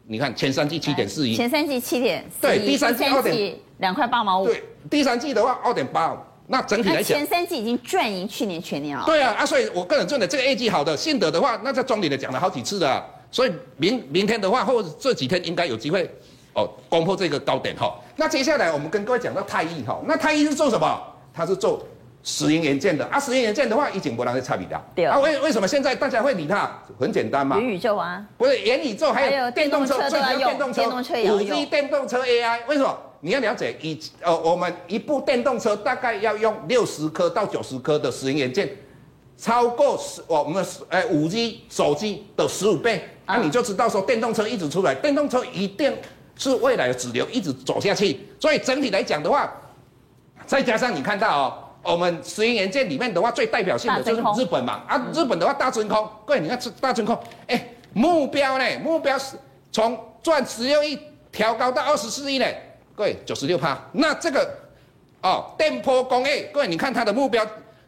[0.06, 6.18] 你看前三季七点四一，前三季七点，对，第三季二点两块八毛五，对，第三季的话二点八五。
[6.48, 9.04] 那整体来讲，前三季已经赚赢去年全年了。
[9.06, 16.04] 对啊，啊，所以我个人认为这个业绩好的信德的话，那在庄里的讲了好几次的、啊，所以明明天的话，或者这几天应该有机会
[16.54, 17.96] 哦攻破这个高点哈、哦。
[18.18, 21.02] 那接下来我们跟各位讲到太一哈，那太一是做什么？
[21.34, 21.82] 他是做
[22.24, 24.82] 石英元件的啊，石英元件的话，已经不让它差别的。
[24.96, 26.72] 对啊，为为什么现在大家会理它？
[26.98, 32.98] 很简单嘛，元宇宙啊，不是元宇宙，还有电动车，最主要电动车，五 G 电动车 AI，为什么？
[33.26, 38.70] 你要了解，以呃，我们一部电动车大概要用六十颗到九十颗的石英元件，
[39.38, 45.94] 超过十我们呃五 G 手机的十五倍，那、啊、你就知道说电动车一直出来，电动车一定
[46.38, 48.20] 是未来的主流，一直走下去。
[48.40, 49.50] 所以整体来讲的话，
[50.46, 57.18] 再加上你看到哦，我们石英元件里面的话，最代表性的就是日本嘛，啊，日本的话大真空，各位你看这大真空，
[57.48, 58.66] 哎，目标呢？
[58.82, 59.38] 目标是
[59.72, 60.98] 从赚十六亿
[61.32, 62.46] 调高到二十四亿呢。
[62.96, 64.48] 各位九十六趴，那这个
[65.22, 67.46] 哦，电波工业，各位你看它的目标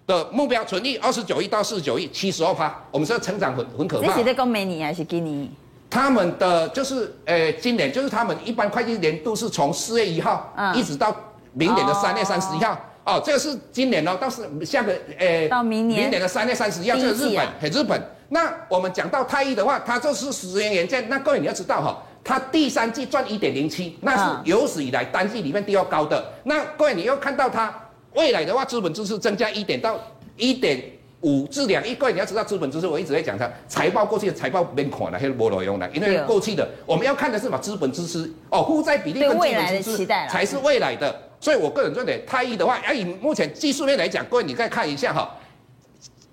[0.07, 4.07] 的目标存益二十九亿到四十九亿，七十二趴，我们说成长很很可怕。
[4.07, 5.47] 这是在讲明年还是今年？
[5.89, 11.15] 他们的就是呃，今年就是他们一般会计年度是从四月一号，嗯，一直到
[11.53, 12.73] 明年的三月三十一号。
[12.73, 12.77] 哦，
[13.23, 18.01] 这个是今年哦，到是下个呃，到明年明年的三月三十一号，这个日本很日本。
[18.29, 21.07] 那我们讲到太一的话，它就是十元元件。
[21.07, 21.95] 那各位你要知道哈、哦。
[22.27, 26.25] 它第三季赚一点零七，那是有史以来单季里面第二高的。
[26.45, 27.71] 那各位，你要看到它
[28.15, 29.95] 未来的话，资本支出增加一点到
[30.35, 30.81] 一点
[31.21, 31.93] 五至两亿。
[31.93, 37.59] 各位，你要知道资本支出，我一直在讲它财报过去的财报没看了，还是没卵用的，因为过去的我们要看的是什么？
[37.59, 41.15] 资本支出哦，负债比例跟资本支出才是未来的。
[41.39, 45.29] 所以我个人认为，太一的话，以目前技术面来讲，各位你再看一下哈，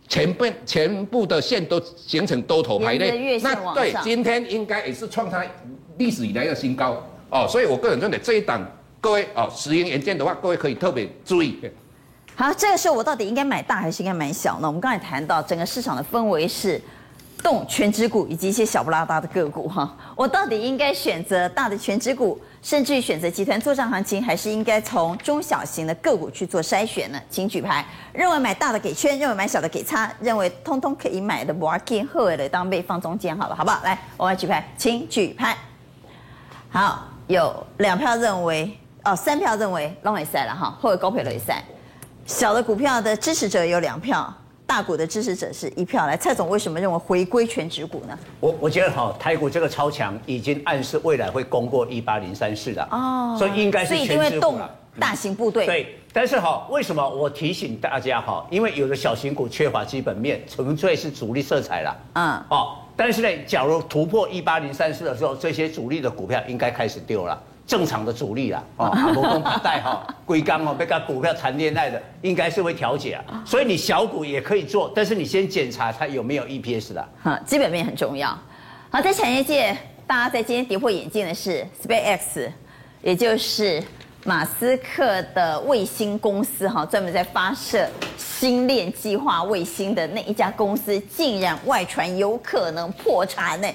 [0.09, 5.45] 前边全部的线都形成多头排列，那对，今天应该也是创它。
[5.99, 6.97] 历史以来的新高
[7.29, 8.67] 哦，所以我个人认为这一档
[8.99, 11.61] 各位哦，石英元件的话，各位可以特别注意。
[12.35, 14.67] 好，这个时候我到底应该买大还是应该买小呢？
[14.67, 16.81] 我们刚才谈到整个市场的氛围是
[17.43, 27.21] 动全指股以及一些小不拉大的个股哈，我到底应该选择大的全指股，甚至于选择集团作帐行情，还是应该从中小型的个股去做筛选呢？
[27.29, 33.81] 请举牌，认为买大的给圈，认为买小的给叉，认为通通可以买的 margin 后的当被放中间好了，好不好？
[33.83, 35.57] 来，我来举牌，请举牌。
[36.71, 41.63] 好，有两票认为，哦，三票认为拢会赛了哈，或者高配会赛。
[42.25, 44.33] 小的股票的支持者有两票，
[44.73, 46.07] 大股的支持者是一票。
[46.07, 48.19] 来，蔡总为什么认为回归权值股呢？
[48.41, 54.75] 我我觉得哈，台股这个超强已经暗示未来会攻过一八零三四了哦，所以应该是权值股了。
[54.99, 55.67] 大型部队。
[55.67, 58.47] 对，但是哈，为什么我提醒大家哈？
[58.51, 61.95] 因为有的小型股缺乏基本面，纯粹是主力色彩了。
[62.15, 62.79] 嗯，哦。
[62.97, 67.39] 但是呢，假如突破一八零三四的时候，这些主力的股票应该开始丢了，
[67.73, 73.43] 正常的主力啊哦， 阿公不带哈，龟缸哦，被跟股票谈恋爱的，应该是会调节啊。
[73.47, 77.09] 所以你小股也可以做，但是你先检查它有没有 EPS 的。
[77.23, 78.39] 哈，基本面很重要。
[78.91, 79.75] 好，在产业界，
[80.07, 82.51] 大家在今天跌破眼镜的是 SpaceX，
[83.01, 83.83] 也就是。
[84.25, 93.69] 马斯克的卫星公司哈，专门在发射星链计划卫星的那一家公司，竟然外传有可能破产呢！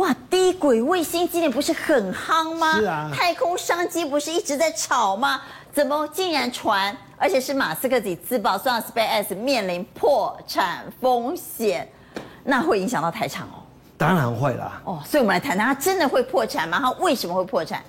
[0.00, 2.78] 哇，低轨卫星今年不是很夯吗？
[2.78, 5.42] 是啊，太空商机不是一直在炒吗？
[5.74, 6.96] 怎么竟然传？
[7.18, 11.86] 而且是马斯克自己自曝，说 SpaceX 面临破产风险，
[12.44, 13.60] 那会影响到台厂哦？
[13.98, 14.80] 当然会啦。
[14.86, 16.78] 哦，所以我们来谈谈，它真的会破产吗？
[16.80, 17.84] 它为什么会破产？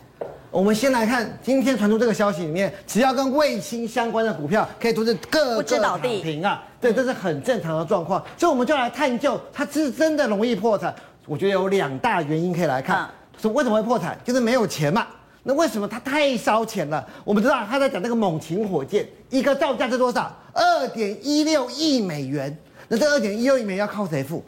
[0.52, 6.62] 我们先来看今天传出这个消息里面，只要跟卫星相关的股票，可以都是各个躺平啊。
[6.82, 8.22] 对，这是很正常的状况。
[8.38, 10.94] 所以我们就来探究，它是真的容易破产。
[11.32, 13.10] 我觉得有两大原因可以来看，
[13.42, 15.08] 说为什么会破产，就是没有钱嘛。
[15.44, 17.08] 那为什么它太烧钱了？
[17.24, 20.30] 我们知道他在讲那个猛禽火箭，一个造价是多少？
[20.52, 22.54] 二点一六亿美元。
[22.90, 24.44] 那这二点一六亿美元要靠谁付？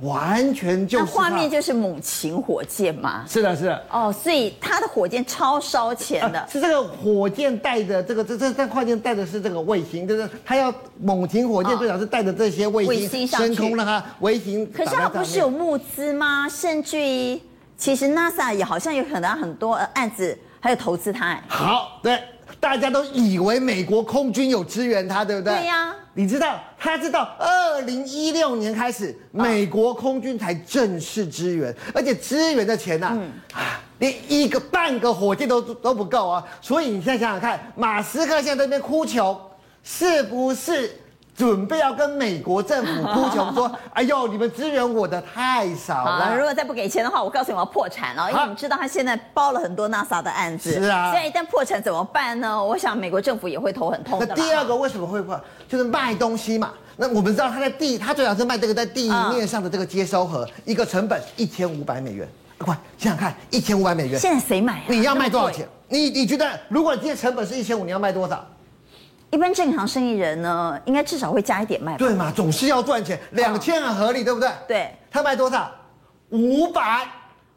[0.00, 3.24] 完全就是那画面就是猛禽火箭嘛？
[3.28, 3.84] 是的，是的。
[3.90, 6.46] 哦，所以它的火箭超烧钱的。
[6.50, 14.70] 是这个火箭带的这个这这这火箭带的是这个卫星，就是它要猛禽火箭最少是带着这些卫星升空了哈卫星。
[14.72, 16.48] 可是它不是有募资吗？
[16.48, 17.40] 甚至于，
[17.76, 21.26] 其实 NASA 也好像有很多很多案子，还有投资它。
[21.26, 22.22] 哎，好，对，
[22.60, 25.54] 大家都以为美国空军有支援它，对不对？
[25.56, 25.94] 对呀。
[26.18, 33.30] 你知道，他知道，二零一六年开始，美国空军才正式支援，而且支援的钱呐、啊，嗯、
[34.00, 36.44] 连一个半个火箭都都不够啊！
[36.60, 39.40] 所以你现在想想看，马斯克现在在那边哭穷，
[39.84, 40.90] 是不是？
[41.38, 46.36] 准备要跟美国政府哭穷，说： “哎呦，你们支援我的太少了。
[46.36, 48.28] 如果再不给钱的话，我告诉你们要破产了。
[48.28, 50.72] 因为我们知道他现在包了很多 NASA 的案子。
[50.72, 52.62] 是啊，现在一旦破产怎么办呢？
[52.62, 54.26] 我想美国政府也会头很痛的。
[54.26, 55.40] 那第二个为什么会破？
[55.68, 56.72] 就是卖东西嘛。
[56.96, 62.28] 那我们知道他在地，他最好是卖这个在地面上的这个接收盒，一个成本一千五百美元。
[62.58, 64.82] 快想想看，一千五百美元，现在谁买？
[64.88, 65.68] 你要卖多少钱？
[65.86, 68.44] 你你觉得，如果这些成本是一千五，你要卖多少？
[69.30, 71.98] 一般正常生意人呢，应该至少会加一点卖吧？
[71.98, 74.50] 对嘛，总是要赚钱，两千很合理，对不对？
[74.66, 75.70] 对，他卖多少？
[76.30, 77.06] 五百。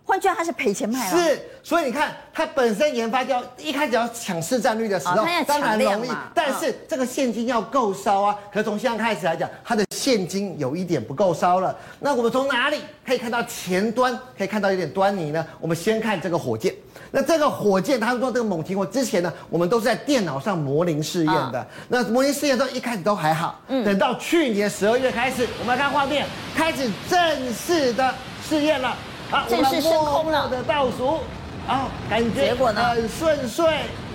[0.03, 1.17] 换句话，他是赔钱卖了。
[1.17, 8.37] 是，所以你看，他本身研发就要一开始要抢市占率的时候，当然容易，但是这个现金要够烧啊。
[8.51, 11.73] 可是从现在开始来讲，他的现金有一点不够烧了。
[11.99, 15.45] 那我们从哪里可以看到前端可以看到一点端倪呢？
[15.61, 16.73] 我们先看这个火箭。
[17.11, 21.59] 那这个火箭，他说这个猛禽火之前呢，我们都是在电脑上模拟试验的。
[21.59, 28.13] 哦、那模拟试验的时候一开始都还好，嗯，等到去年十二月开始，我们来看画面，开始正式的
[28.47, 28.95] 试验了，
[29.29, 30.47] 啊，正式升空了。
[30.47, 31.19] 的倒数，
[31.67, 32.81] 啊，感觉结果呢？
[32.81, 33.65] 很顺遂，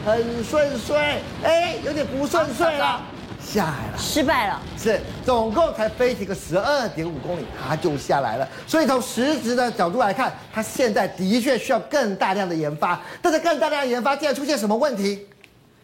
[0.05, 0.97] 很顺遂，
[1.43, 3.01] 哎，有点不顺遂了。
[3.41, 8.49] 下来了，失败了，是总共才飞行个十二点五公里，它就下来了。
[8.67, 13.01] 所以从实质的角度来看，它现在的确需要更大量的研发。
[13.23, 15.27] 但是更大量的研发，竟然出现什么问题？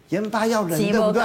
[0.09, 1.23] 研发要人，对不对？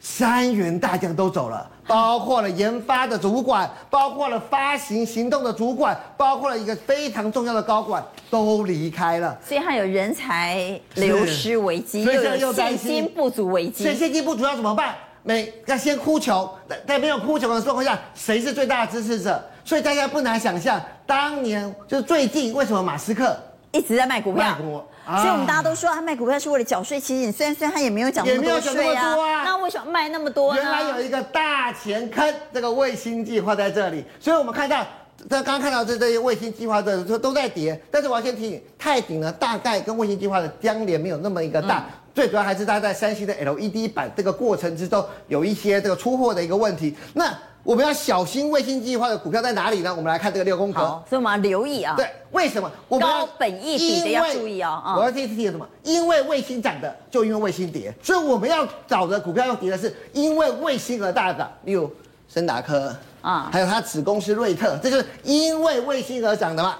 [0.00, 9.36] 三员大将都走了，包括了研发的主管，包括了发行行动的主管，包括了一个非常重要的高管都离开了。
[9.46, 13.82] 所以它有人才流失危机，又有现金不足危机。
[13.82, 14.94] 所以现金不足要怎么办？
[15.24, 19.40] 每要先哭穷，在在没有哭穷的状况下，谁是最大的支持者？
[19.64, 23.36] 所以大家不难想象，当年就是最近为什么马斯克
[23.70, 24.56] 一直在卖股票？
[25.04, 27.00] 啊、所以我们大家都说他卖股票是为了缴税。
[27.00, 30.60] 其实虽然虽然他也没有缴那么多税啊，啊那为什么卖那么多呢？
[30.62, 34.04] 原来有一个大钱坑，这个卫星计划在这里。
[34.20, 34.86] 所以我们看到，
[35.28, 37.80] 这刚刚看到这这些卫星计划的都都在跌。
[37.90, 41.78] 但是我要先提醒，泰鼎呢，大概跟卫星计划的相连没有那么一个大。
[41.78, 41.84] 嗯
[42.14, 46.94] 最主要还是它在三星的 LED 板这个过程之中有一些这个出货的一个问题。
[47.14, 49.94] 那我们要小心卫星计划的股票在哪里呢？
[49.94, 50.80] 我们来看这个六宫格。
[50.80, 51.94] 好，所以我们要留意啊。
[51.96, 52.70] 对，为什么？
[52.88, 54.96] 我们高本益比的要注意啊、哦。
[54.98, 55.66] 我要提提什么？
[55.84, 57.94] 因为卫星涨的，就因为卫星跌。
[58.02, 61.88] 所以我们要找的股票要跌的是因为卫星而大涨，例如
[62.28, 66.76] 森达科啊，还有它子公司瑞特，这就是因为卫星而涨的嘛。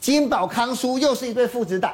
[0.00, 1.92] 金宝康舒又是一对父子档。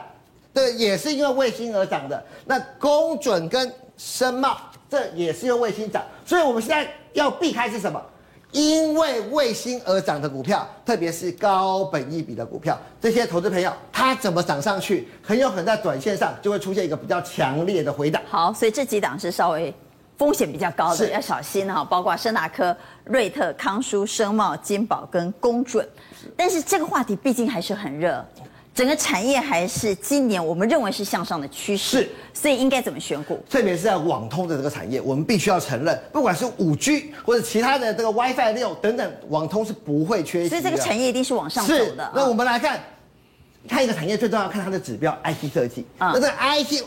[0.55, 2.23] 对，也是因为卫星而涨的。
[2.47, 4.57] 那工准跟申茂，
[4.89, 6.03] 这也是因为卫星涨。
[6.25, 8.01] 所以我们现在要避开是什么？
[8.53, 18.23] 因为卫星而涨的股票，特别是高本益比的股票，这些投资朋友他怎么涨上去，很有可能在短线上就会出现一个比较强烈的回档。
[18.29, 19.75] 好，所以这几档是稍微
[20.19, 21.83] 风险比较高的，要小心哈。
[21.83, 25.89] 包括升达科、瑞特、康舒、生茂、金宝跟工准。
[26.37, 28.25] 但是这个话题毕竟还是很热。
[28.75, 33.39] 整个产业还是今年我们认为是向上的趋势，是，所以应该怎么选股？
[33.51, 40.49] 特别是在网通的这个产业，我们必须要承认，不管是五 G 或者其他的这个 WiFi 六等等，网通是不会缺席的。
[40.49, 42.11] 所以这个产业一定是往上走的。
[42.15, 42.81] 那我们来看，
[43.69, 45.85] 看一个产业最重要看它的指标，IC 设计。
[45.99, 46.83] 那这个 IC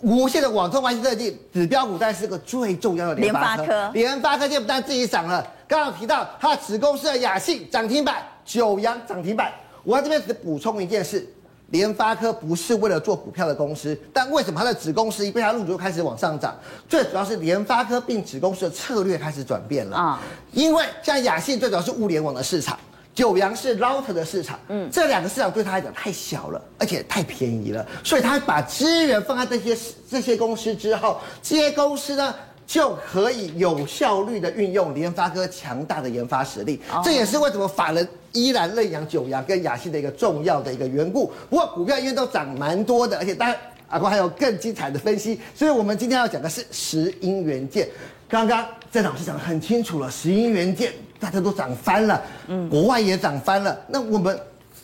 [0.00, 3.88] 无线的网通 IC 设计指标股，但是个最重要的联发科。
[3.94, 9.52] 联发科就不但自己涨了，刚刚提到它的子公司的雅信涨停板，九阳涨停板。
[9.88, 11.26] 我在这边只补充一件事，
[11.68, 16.54] 联发科不是为了做股票的公司，但为什么它的子公司一被它入主就开始往上涨？
[16.86, 20.20] 最主要是联发科并子公司的策略开始转变了啊，
[20.52, 22.78] 因为像亚信最主要是物联网的市场，
[23.14, 29.74] 九阳是 router 的市场，嗯，这两个市场对他来讲太小了，而且太便宜了，所以他把资源放在这些
[30.10, 32.34] 这些公司之后，这些公司呢
[32.68, 41.32] 就可以有效率的运用联发科强大的研发实力，哦、这也是为什么法人依然认养九阳跟雅信的一个重要的一个缘故。
[41.48, 43.56] 不过股票因为都涨蛮多的，而且当然
[43.88, 47.88] 阿光还有更精彩的分析，所以我们今天要讲的是石英元件。
[48.28, 53.80] 刚刚郑老师讲得很清楚了，石英元件大家都涨翻了，嗯，国外也涨翻了。
[53.88, 54.38] 那我们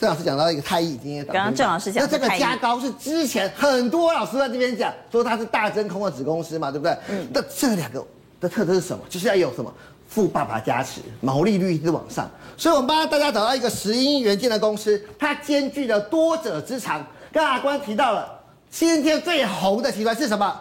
[0.04, 6.94] 郑老师讲到一个太一，今天刚刚郑老师讲，那这个加高是之前很多老师在这边讲说它是大真空的子公司嘛，对不对？
[7.08, 8.06] 嗯，那这两个
[8.38, 9.02] 的特征是什么？
[9.08, 9.72] 就是要有什么
[10.06, 12.30] 富爸爸加持，毛利率一直往上。
[12.54, 17.02] 所以我们帮大家找到一个石英元件的公司，它兼具了多者之长。
[17.32, 18.28] 刚阿关提到了，
[18.68, 20.54] 今天最红的集团是什么？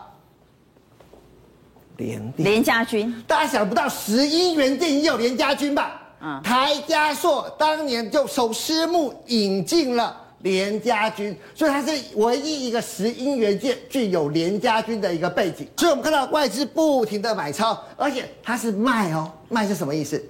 [1.97, 5.99] 联联家军，大家想不到石英元件也有联家军吧？
[6.43, 15.67] 台家硕当年就手私募引进了联家军，所以它是唯一一个石英元件具有联家军的一个背景。
[15.77, 20.23] 所以我们看到外资不停的买超，而且它是卖哦，卖是什么意思？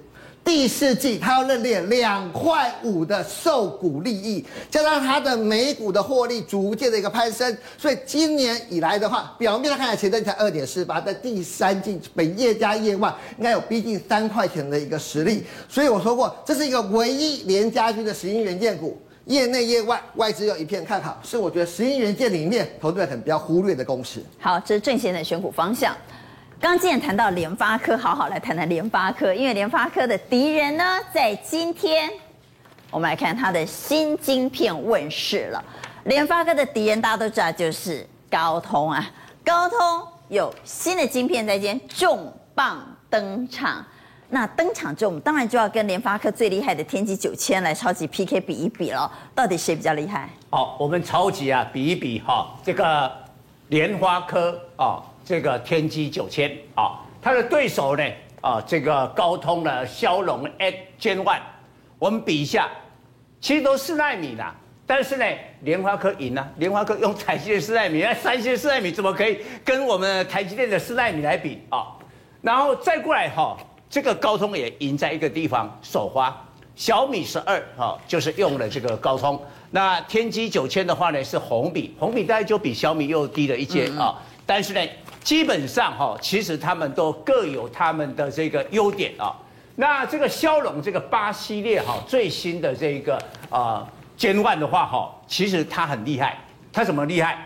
[0.44, 15.42] 第四季，他要认列两块五的受股利益，加上他的每股的获利逐渐的一个攀升，所以今年以来的话，表面上看来前阵才二点四八，但第三季本业加业外，应该有逼近三块钱的一个实力。
[15.68, 24.22] 所以我说过，这是一个唯一连家具的石英元件股，业内业外外资又一片看好，是我觉得石英元件里面投资者可能比较忽略的公司。
[24.38, 25.96] 好，这是郑先生的选股方向。
[26.64, 32.10] 刚既然谈到联发科，好好来谈谈联发科，因为联发科的敌人呢，在今天，
[32.90, 35.62] 我们来看它的新晶片问世了。
[36.04, 39.06] 联发科的敌人大家都知道，就是高通啊。
[39.44, 39.78] 高通
[40.30, 43.84] 有新的晶片在今天重磅登场，
[44.30, 49.12] 那登场之后，我们当然就要跟联发科最厉害的天玑九千来超级 PK 比一比了。
[49.34, 50.30] 到底谁比较厉害？
[50.48, 53.12] 好，我们超级啊比一比哈，这个
[53.68, 55.04] 联发科啊。
[55.24, 58.04] 这个天玑九千啊，它的对手呢
[58.42, 61.40] 啊，这个高通的骁龙 X Gen One，
[61.98, 62.68] 我们比一下，
[63.40, 64.54] 其实都四纳米啦，
[64.86, 65.24] 但是呢，
[65.62, 71.86] 联发科赢了、啊，联发科用台积电四纳米，那三星四纳米怎么可以跟我们台积电的四纳米来比啊？
[72.42, 73.56] 然后再过来哈，
[73.88, 84.80] 这个高通也赢在一个地方，首发小米十二哈，就是用了这个高通，那天玑九千的话呢是红米，红米大概就比小米又低了一阶啊，但是呢。
[85.24, 89.34] 基本上哈，其实他们都各有他们的这个优点啊。
[89.76, 96.38] 那这个骁龙这个八系列哈，最新的这个啊 Gen One 的话哈，其实它很厉害。
[96.70, 97.38] 它怎么厉害？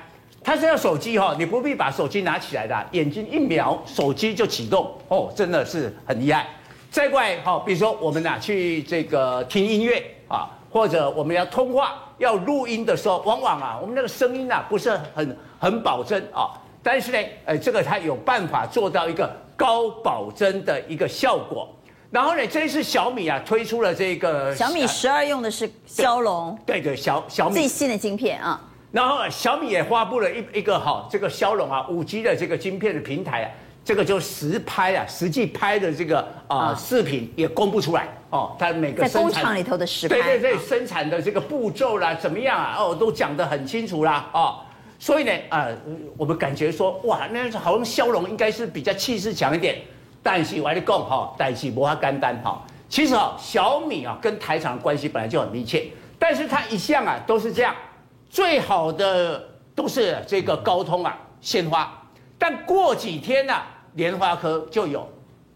[0.42, 6.46] 它是要手机哈，你不必把手机拿起来的，眼睛一瞄，手机就启动哦，真的是很厉害。
[6.90, 16.50] 再过来哈，比如说我们呐去这个听音乐啊，或者我们要通话要录音的时候，往往啊我们那个声音呐不是很很保真啊。
[16.82, 21.68] 但是呢，呃，这个它有办法做到一个高保真的一个效果。
[22.10, 28.58] 然后呢，这一次小米啊推出了这个小米十二用的是骁龙，对对，小小米最新的晶片啊。
[28.90, 33.50] 然后小米也发布了一一个哈这个骁龙啊五 G 的这个晶片的平台啊，
[33.84, 44.60] 这个就实拍啊实际拍的这个啊视频也公布出来哦，它每个在工厂里头的实拍，对对对，生产的这个步骤啦怎么样啊哦都讲得很清楚啦哦。
[45.00, 45.76] 所以呢，啊、呃，
[46.16, 49.76] 我们感觉说，哇，那好像骁龙应该是比较气势强一点。
[50.20, 52.61] 但是我还得讲哈，但是无法干单哈。
[52.88, 55.87] 其实啊，小米啊跟台厂的关系本来就很密切，
[56.18, 57.72] 但是它一向啊都是这样，
[58.28, 59.42] 最好的
[59.76, 61.96] 都是这个高通啊鲜花，
[62.37, 65.08] 但过几天呢、啊，联发科就有。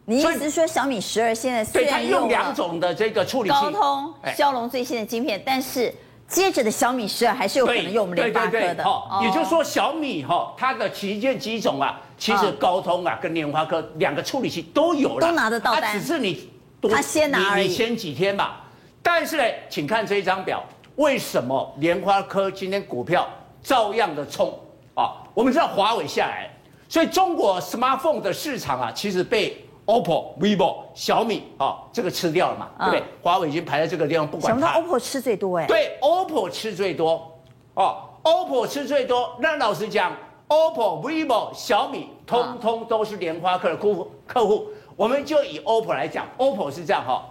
[0.05, 5.93] 你意思是说小米十二现在虽然用两种的这个处理器，高通骁龙最新的晶片，但是。
[6.33, 16.49] 接着的小米十二还是有可能用我们联发科的，哦，也就是说小米哈它的旗舰机种啊，其实高通啊跟联发科两个处理器都有了，都拿得到单，它只是你
[16.91, 18.65] 他先拿而已，你先几天吧。
[19.03, 20.65] 但是呢，请看这一张表，
[20.97, 23.29] 为什么联发科今天股票
[23.63, 24.59] 照样的冲
[24.95, 25.13] 啊？
[25.35, 26.51] 我们知道华为下来，
[26.89, 29.62] 所以中国 smartphone 的市场啊，其实被。
[29.87, 33.05] OPPO、vivo、小米啊，这个吃掉了嘛，对不对？
[33.23, 34.75] 华为已经排在这个地方，不管它。
[34.75, 35.67] 什么 OPPO 吃最多哎？
[35.67, 37.33] 对，OPPO 吃最多，
[37.75, 39.35] 哦，OPPO 吃最多。
[39.41, 40.17] 那老实讲
[40.49, 44.11] ，OPPO、vivo、小米，通通都是莲花科的客户。
[44.27, 47.25] 客户，我们就以 OPPO 来讲，OPPO 是这样哈，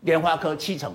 [0.00, 0.92] 莲花科七成。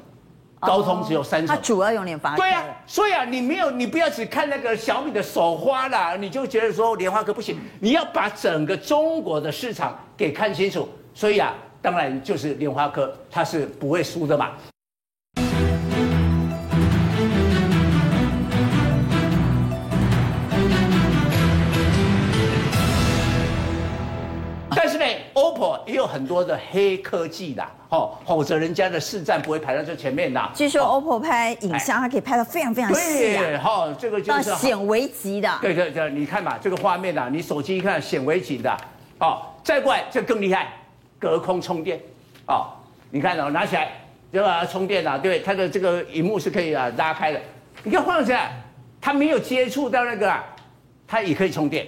[0.60, 2.38] 高通只有三成，它主要用联发科。
[2.38, 10.88] 对啊，所以啊，你没有，你不要只看那个小米的首发啦，你就觉得说联发科不行，你要把整个中国的市场给看清楚。
[11.14, 14.52] 所以啊，当然就是联发科，它是不会输的嘛。
[24.76, 25.06] 但是呢。
[25.40, 30.52] OPPO 也有很多的黑科技的，哦，否则人家的市占不会排到最前面的。
[30.54, 35.50] 据说 OPPO 拍影像，它可以拍到非常非常细啊，对，哈，这个就是显微级的。
[35.62, 38.76] 对对对，你看嘛，这个画面啊，你手机一看显微级的，
[39.20, 40.74] 哦，再过来这更厉害，
[41.18, 42.00] 隔空充电，
[42.48, 42.68] 哦，
[43.10, 43.92] 你看哦，拿起来
[44.32, 44.66] 对吧？
[44.66, 47.40] 充电啊，对，它的这个荧幕是可以啊拉开的，
[47.84, 48.52] 你看放起来，
[49.00, 50.44] 它没有接触到那个，啊
[51.08, 51.88] 它也可以充电。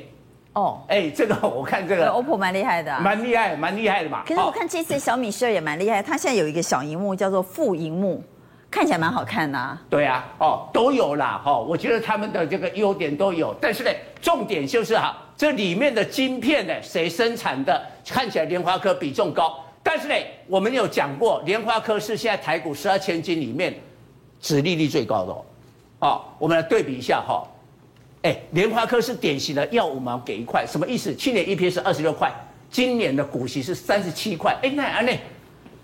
[0.53, 4.23] 哦，哎，这个 我看这个，OPPO 蛮厉害的，蛮厉害，蛮厉害的嘛。
[4.27, 8.21] 可是我看这次小米十二也蛮厉害，它现在有一个小荧幕叫做副荧幕，
[8.69, 9.81] 看起来蛮好看的啊。
[9.89, 13.89] 对啊，哦，都有啦，哦，我觉得他们的这个优点都有，但是呢，
[14.21, 17.81] 重点就是哈，这里面的晶片呢，谁生产的？
[18.05, 20.15] 看起来联发科比重高，但是呢，
[20.47, 23.73] 我们有讲过，联发科是现在台股十二千金里面，
[24.41, 25.45] 殖利率最高的哦。
[25.99, 27.47] 哦，我们来对比一下哈。
[28.23, 31.13] 哎，联发科是典型的要五毛给一块，什么意思？
[31.15, 32.31] 去年 EPS 是二十六块，
[32.69, 34.55] 今年的股息是三十七块。
[34.61, 35.19] 哎，那安内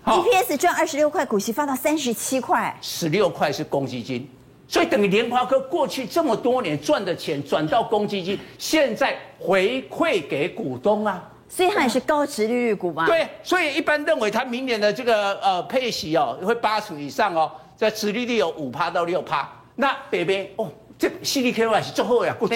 [0.04, 4.24] ，EPS 赚二十六块，股息发到三十七块，十六块是公积金，
[4.68, 13.04] 所以等于联发科过去这么多年赚的钱转到公积金，现在回馈给股东啊，所以它也是高殖利率股嘛。
[13.04, 20.70] 对，所以一般认为它明年的这个呃配息哦会八成以上哦，在殖利率有五趴到六趴，那北边哦。
[20.98, 22.54] 这 CDKY 是最后呀，股股，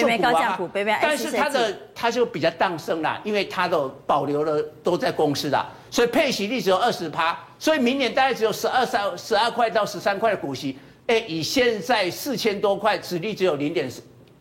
[1.01, 10.77] 但是它的它就比较荡升啦，因为它的保留了都在公司啦，所以配息率只有二十趴，所以明年大概只有十二三十二块到十三块的股息，
[11.07, 13.89] 哎，以现在四千多块，殖利只有零点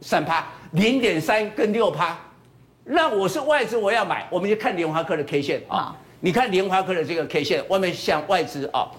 [0.00, 2.18] 三趴，零点三跟六趴，
[2.84, 8.90] 那我是外资我要买，我们就看联华科的 K 线啊，你看联华科的这个 K 线，外面像外资啊，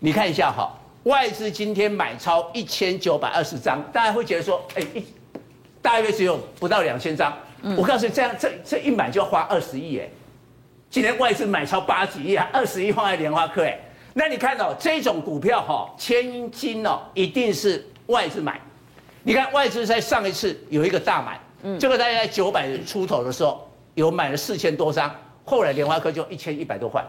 [0.00, 0.74] 你看一下哈。
[1.08, 5.02] 外资今天买超一千九百二十张，大家会觉得说，哎，一
[5.80, 7.34] 大约只有不到两千张。
[7.62, 10.06] 嗯、我告诉你，这样这这一买就要花二十亿哎。
[10.90, 13.78] 今天外资买超八几亿啊，二十亿放在联发科哎。
[14.12, 18.60] 那你看到、哦、这种股票哈、哦，千金哦，一定是外资买。
[19.22, 25.10] 你看外资在上一次有一个大买，嗯，这个大概在九百出头的时候有买了四千多张，
[25.46, 27.02] 后来联发科就一千一百多块。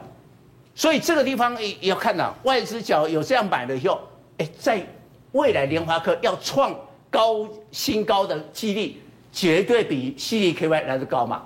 [0.79, 3.99] 所以这个地方也也要看到，外资角有这样买了以后，
[4.37, 4.81] 哎，在
[5.33, 6.73] 未来联发科要创
[7.09, 11.43] 高新高的几率，绝对比 CDKY 来的高嘛。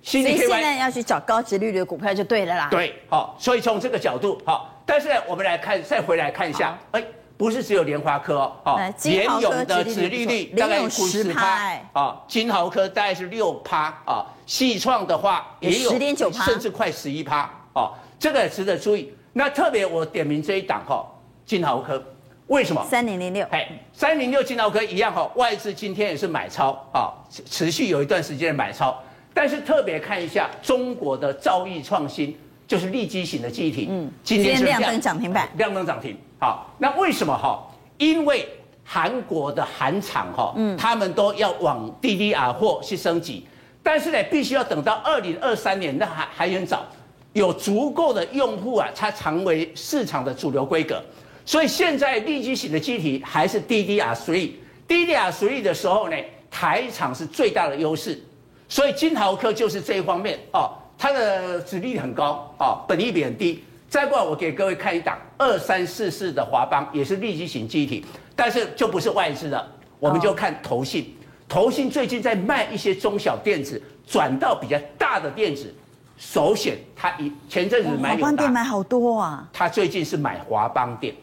[0.00, 2.68] 所以现在要去找高殖利率的股票就对了啦。
[2.70, 7.02] 对，好，所以从这个角度，好，但是呢，我们来看，再回来看一下，哎，
[7.36, 17.92] 不是只有联发科哦，好，联咏的殖利率大概十趴，啊，金豪科大概是六趴，啊，细创的话也有十点九趴，甚至快十一趴，哦。
[18.18, 19.12] 这个也值得注意。
[19.32, 21.06] 那特别我点名这一档哈，
[21.46, 22.02] 金豪科，
[22.48, 22.84] 为什么？
[22.88, 23.46] 三零零六。
[23.50, 28.96] 哎，三零六金豪科一样哈，外资今天也是买超啊，持续有一段时间的买超。
[29.32, 36.16] 但是特别看一下中国的造诣创新，就是立基型的记忆体，嗯，今天亮灯涨停板，亮灯涨停。
[36.40, 37.64] 好，那为什么哈？
[37.98, 38.48] 因为
[38.82, 43.46] 韩国的韩厂哈，嗯，他们都要往 DDR 货去升级，
[43.82, 46.84] 但是呢，必须要等到二零二三年，那还还很早。
[47.32, 51.02] 有足够的用户啊，它成为市场的主流规格，
[51.44, 56.16] 所以现在立基型的机体还是 DDR3，DDR3 的时候呢，
[56.50, 58.20] 台厂是最大的优势，
[58.68, 63.62] 所以金豪科就是这一方面哦，它的殖利率很高哦，本益比很低。
[63.88, 68.04] 再过来，我给各位看一档二三四四的华邦，也是立基型机体，
[68.36, 71.14] 但是就不是外资的，我们就看投信，
[71.48, 75.74] 投信最近在卖一些中小电子，转到比较大的电子。
[76.18, 81.14] 首选他一前阵子买华邦电买好多啊，他最近是买华邦电，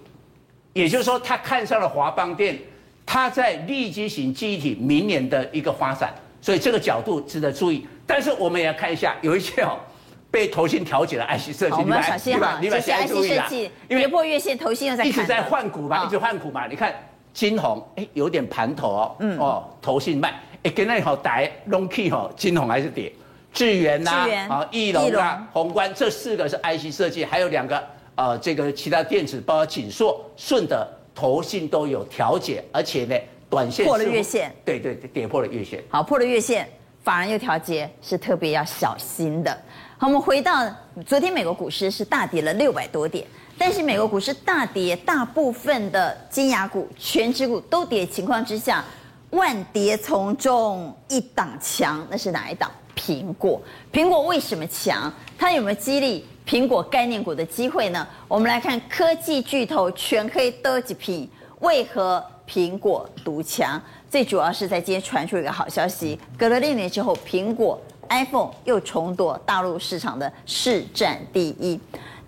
[0.74, 2.58] 也就是说他看上了华邦电，
[3.06, 7.86] 他在立基型记忆体明年的一个发展，所以这个角度值得注意。
[8.08, 9.78] 但是我们也要看一下，有一些哦
[10.32, 16.68] 被投信调节的 IC 设计，我们要小心哈，这些 IC 设计跌破月线，投信又在一直在换股嘛，一直换股嘛。
[16.68, 16.94] 你看
[17.34, 19.38] 金红哎有点盘头哦，嗯。
[19.38, 20.34] 哦投信卖。
[20.64, 23.12] 哎跟那好歹 long key 哦金红还是跌。
[23.56, 24.12] 智源呐，
[24.50, 27.82] 啊，义隆啊，宏观这四个是 IC 设计，还有两个
[28.16, 30.86] 呃，这个其他电子，包括景硕、顺德、
[31.16, 33.16] 投信都有调节，而且呢，
[33.50, 35.82] 短线破了月线，对对，跌破了月线。
[35.90, 36.68] 好，破了月线，
[37.02, 39.58] 反而又调节，是特别要小心的。
[39.98, 40.70] 好，我们回到
[41.06, 43.26] 昨天美国股市是大跌了六百多点，
[43.58, 48.84] 但是美国股市大跌，大部分的金牙股、权值股都跌情况之下，
[49.30, 52.70] 万跌从中一档强，那是哪一档？
[52.96, 55.12] 苹果，苹果为什么强？
[55.38, 58.08] 它有没有激励苹果概念股的机会呢？
[58.28, 61.30] 我们来看科技巨头全黑多几批，
[61.60, 63.82] 为何苹果独强？
[64.10, 67.80] 最主要是在今天传出一个好消息，隔了六年之后，苹果
[68.10, 71.80] iPhone 又重夺大陆市场的市占第一，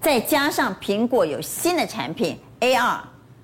[0.01, 2.99] 再加上苹果有新的产品 AR，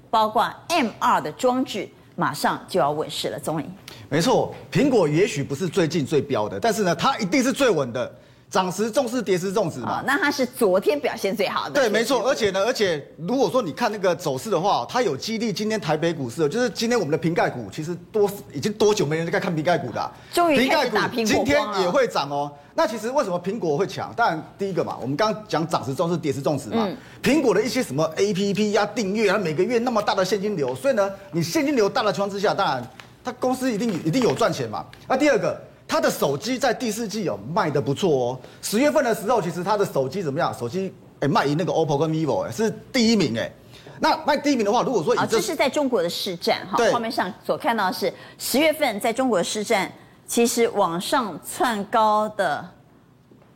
[0.10, 3.40] 包括 MR 的装置，马上就要问世了。
[3.40, 3.66] 总理，
[4.14, 8.14] 没错，苹果也许不是最近最标的，但是呢，它一定是最稳的。
[8.48, 10.04] 涨时重视，跌时重视嘛。
[10.06, 11.72] 那它是昨天表现最好的。
[11.72, 12.22] 对，没错。
[12.30, 20.12] 而且呢，而且如果说你看那个走势的话，它有激励今天台北股市，就是今天我们的瓶盖股，其实多已经多久没人在看瓶盖股的、啊？
[20.32, 21.26] 终于开始打苹果。
[21.26, 22.52] 今天也会涨哦。
[22.76, 24.14] 那其实为什么苹果会强？
[24.16, 26.88] 当然第一个嘛，我们刚刚讲涨时重视，跌时重视嘛。
[27.24, 32.88] 苹、嗯、果的一些什么 APP 呀、订阅啊，每个月那么大的现金流，所以呢，你现金流大的情况之下，当然
[33.24, 34.86] 它公司一定一定有赚钱嘛。
[35.08, 35.60] 那第二个。
[35.86, 38.40] 他的手机在第四季有卖的不错哦。
[38.64, 40.52] 十月份的时候，其实他的手机怎么样？
[40.52, 43.52] 手机哎卖赢那个 OPPO 跟 VIVO 哎是第一名哎。
[44.00, 46.80] 那卖第一名的话，如果说啊，这是在中国的市占哈。
[46.92, 49.92] 画面上所看到的是十月份在中国的市占，
[50.26, 52.66] 其实往上窜高的。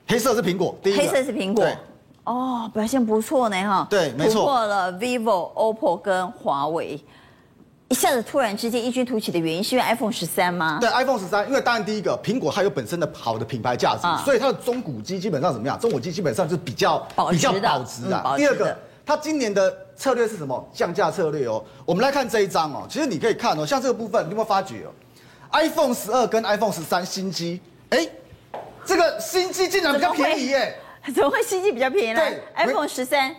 [0.05, 1.65] 黑色是苹果，第一黑色是苹果。
[2.25, 3.87] 哦，表现不错呢哈。
[3.89, 4.41] 对，没错。
[4.41, 7.01] 突破了 VIVO、OPPO 跟华为。
[7.89, 10.77] 一下子突然之间异军突起的原因，是因为 iPhone 十三吗？
[10.81, 15.79] 对，iPhone 十三，因为当然第一个，苹果它有本身的好的品牌价值，嗯、所以它的中古机基本上怎么样？
[15.79, 16.99] 中古机基本上是比较
[17.31, 17.69] 比较保值的。
[17.69, 20.69] 嗯、值的第二个，它今年的策略是什么？
[20.73, 21.63] 降价策略哦。
[21.85, 24.91] 我们来看这一张哦，其实你可以看哦，像这个部分，你有没有发觉哦
[25.53, 27.61] ？iPhone 十二跟 iPhone 十三新机，
[27.91, 28.05] 哎，
[28.83, 30.75] 这个新机竟然比较便宜耶？
[31.15, 32.19] 怎么会新机比较便宜呢？
[32.19, 33.33] 对，iPhone 十三。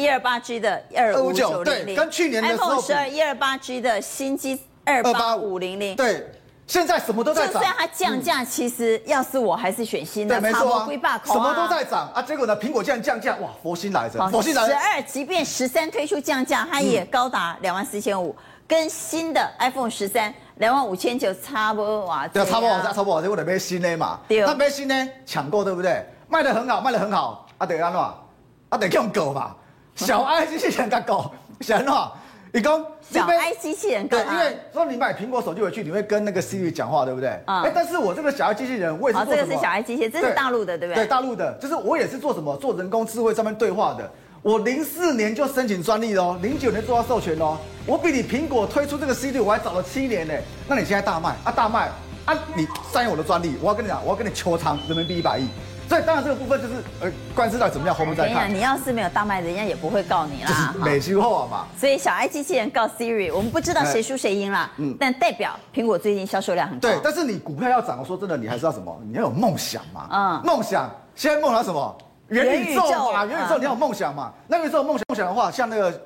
[0.00, 6.26] 一二八 G 的二五九零零，跟去年的 iPhone 十二一二八 G 的新机二八五零零，对，
[6.66, 7.54] 现在什么都在涨。
[7.54, 10.88] 就算它降价，其实要是我还是选新的，没错啊，
[11.24, 12.22] 什么都在涨啊。
[12.22, 14.68] 结果呢，苹果竟然降价，哇，佛心来着，佛心来着。
[14.68, 18.34] 十二即便十三推出降价，它也高达两万四千五，
[18.66, 22.26] 跟新的 iPhone 十三两万五千九差不多哇。
[22.26, 24.20] 对，差不多，差不多，结果得买新的嘛。
[24.26, 26.02] 对，那买新的抢购对不对？
[26.28, 28.00] 卖的很好，卖的很好，啊得安怎？
[28.00, 29.56] 啊得用狗吧。
[30.06, 31.30] 小爱机器人搞狗，
[31.60, 32.10] 小安诺，
[32.52, 37.28] 你讲小爱机器人，对，因为说你买苹果手机回去，你会跟那个 Siri 讲话，对不对？
[37.44, 39.46] 啊、嗯，哎，但是我这个小爱机器人，我也是做什么？
[39.46, 41.04] 这个是小爱机器人，这是大陆的，对不对？
[41.04, 42.56] 对，大陆的，就是我也是做什么？
[42.56, 44.10] 做人工智慧上面对话的。
[44.42, 47.58] 我零四年就申请专利了哦，零九年做到授权哦。
[47.84, 50.32] 我比你苹果推出这个 Siri 我还早了七年呢。
[50.66, 51.90] 那你现在大卖啊，大卖
[52.24, 55.46] 啊，你占用我的专利，我要跟你讲，我要跟你求偿人民币一百亿。
[55.90, 58.48] 所以当然这个部分就是呃，官司到底怎么样，后面再看。
[58.48, 60.72] 你要是没有大卖，人家也不会告你啦。
[60.78, 61.66] 美修后嘛。
[61.76, 64.70] 所以小爱机器人告 Siri，我们不知道谁输谁赢啦。
[64.76, 64.96] 嗯。
[65.00, 66.88] 但代表苹果最近销售量很高。
[66.88, 68.96] 对，但是你股票要涨，我说真的，你还是要什么？
[69.04, 70.08] 你要有梦想嘛。
[70.12, 70.40] 嗯。
[70.44, 71.98] 梦想，现在梦想什么？
[72.28, 74.32] 元宇宙嘛，元宇宙你要有梦想嘛。
[74.46, 76.00] 那元宇宙梦想梦想的话，像那个。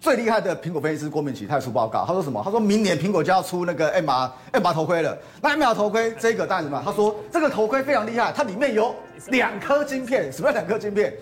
[0.00, 2.40] 最厉害的苹果分析师郭明奇，他也出报告，他说什么？
[2.44, 5.16] 他说明年苹果就要出那个 MR MR 头盔了。
[5.42, 6.80] 那 MR 头盔这个当然什么？
[6.84, 8.94] 他说这个头盔非常厉害，它里面有
[9.28, 10.32] 两颗晶片。
[10.32, 11.12] 什么叫两颗晶片？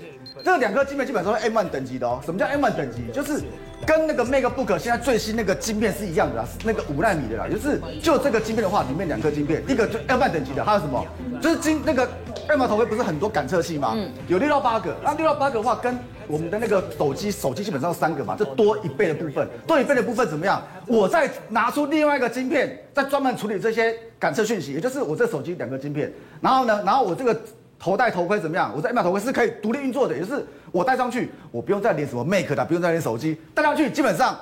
[0.45, 2.21] 这两颗晶片基本上是 M1 等级的哦。
[2.25, 3.11] 什么叫 M1 等级？
[3.13, 3.43] 就是
[3.87, 7.47] 跟那个 MacBook 现在最新那个晶片是一样的啦，那个五纳米的啦。
[7.49, 11.03] 就是就这个晶片的话，里面两颗晶片，一个就 M1 等级的，还有什么？
[11.41, 12.07] 就是晶那个
[12.49, 13.93] MR 头盔不是很多感测器吗？
[13.97, 14.95] 嗯，有六到八个。
[15.03, 20.63] 那六到八个的话跟我们的那个手机，手机基本上三个嘛，就多一倍的部分，多一倍的部分怎么样？
[20.87, 27.39] 我再拿出另外一个晶片，再专门处理这些感测讯息，也就是我这手机两个晶片，然后呢，然后我这个
[27.79, 28.73] 头戴头盔怎么样？
[28.75, 34.37] 我这 MR 头盔是可以独立运作的，也就是我戴上去，我不用再连什么 Mac 的，不用再连手机，戴上去基本上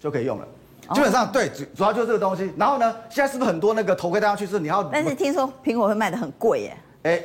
[0.00, 0.48] 就可以用了。
[0.94, 2.52] 基本上对，主主要就是这个东西。
[2.56, 4.82] 然后呢，现在是不是很多那个头盔戴上去是你要？
[4.84, 6.76] 但是听说苹果会卖的很贵耶。
[7.04, 7.22] 哎。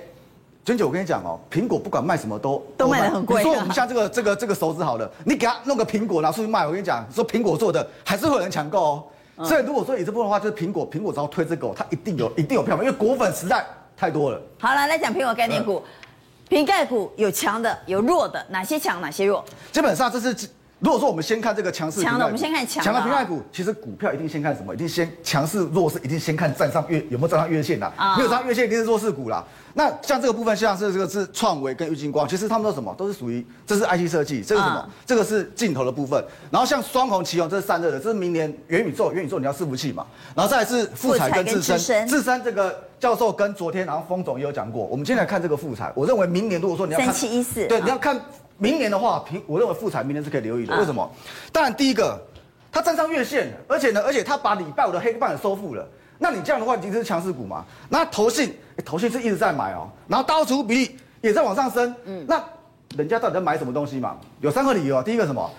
[0.68, 3.41] 娟姐，我跟你讲哦，苹果不管卖什么都都卖的很贵。
[3.41, 9.03] 你说我们像这个这个这个手指好了，你给他弄个苹果拿出去卖，我跟你讲，说苹果做的还是会有人抢购哦。
[9.38, 13.65] 嗯、所以如果说以这部分的话，就是苹果苹果只要推这个，它一定有一定有票房，因为果粉实在
[13.95, 14.41] 太多了。
[14.59, 15.82] 好了，来讲苹果概念股，
[16.49, 19.45] 苹概股有强的有弱的，哪些强哪些弱？
[19.72, 20.36] 基本上这是。
[20.80, 24.75] 如果说我们先看这个强势强的，我们先看强的苹概股，其实股票一定先看什么？
[24.75, 29.43] 一定先强势弱势，一定先看站上月有没有站上月线的，没有站上月线一定是弱势股啦。
[29.73, 32.93] 那像这个部分，像是这个是创维跟玉金光，其实他们都什么？
[32.95, 34.88] 都是属于这是 IC 设计，这是什么？
[35.03, 36.23] 这个是镜头的部分。
[36.51, 40.05] 然后像双红、奇鋐，这是散热的，这是明年元宇宙，元宇宙你要伺服器嘛。
[40.36, 44.86] 然后再来是富彩跟智深，智深这个教授跟昨天然后封总也有讲过。
[44.86, 48.19] 我们先来看这个富采，我认为明年如果说你要看三七一四，对，你要看。
[48.58, 50.78] 明年的话，平我认为富采明年是可以留意的。
[50.78, 51.10] 为什么？
[51.51, 52.20] 当然，第一个，
[52.72, 55.88] 它站上月线，而且呢，而且它把礼拜五的黑棒也收复了。
[56.18, 57.64] 那你这样的话，已经是强势股嘛？
[57.89, 58.53] 那投信，
[58.84, 61.93] 投信是一直在买哦，然后大户持股比例也在往上升。
[62.05, 62.43] 嗯，那
[62.95, 64.18] 人家到底在买什么东西嘛？
[64.41, 65.03] 有三个理由啊。
[65.03, 65.49] 第一个什么？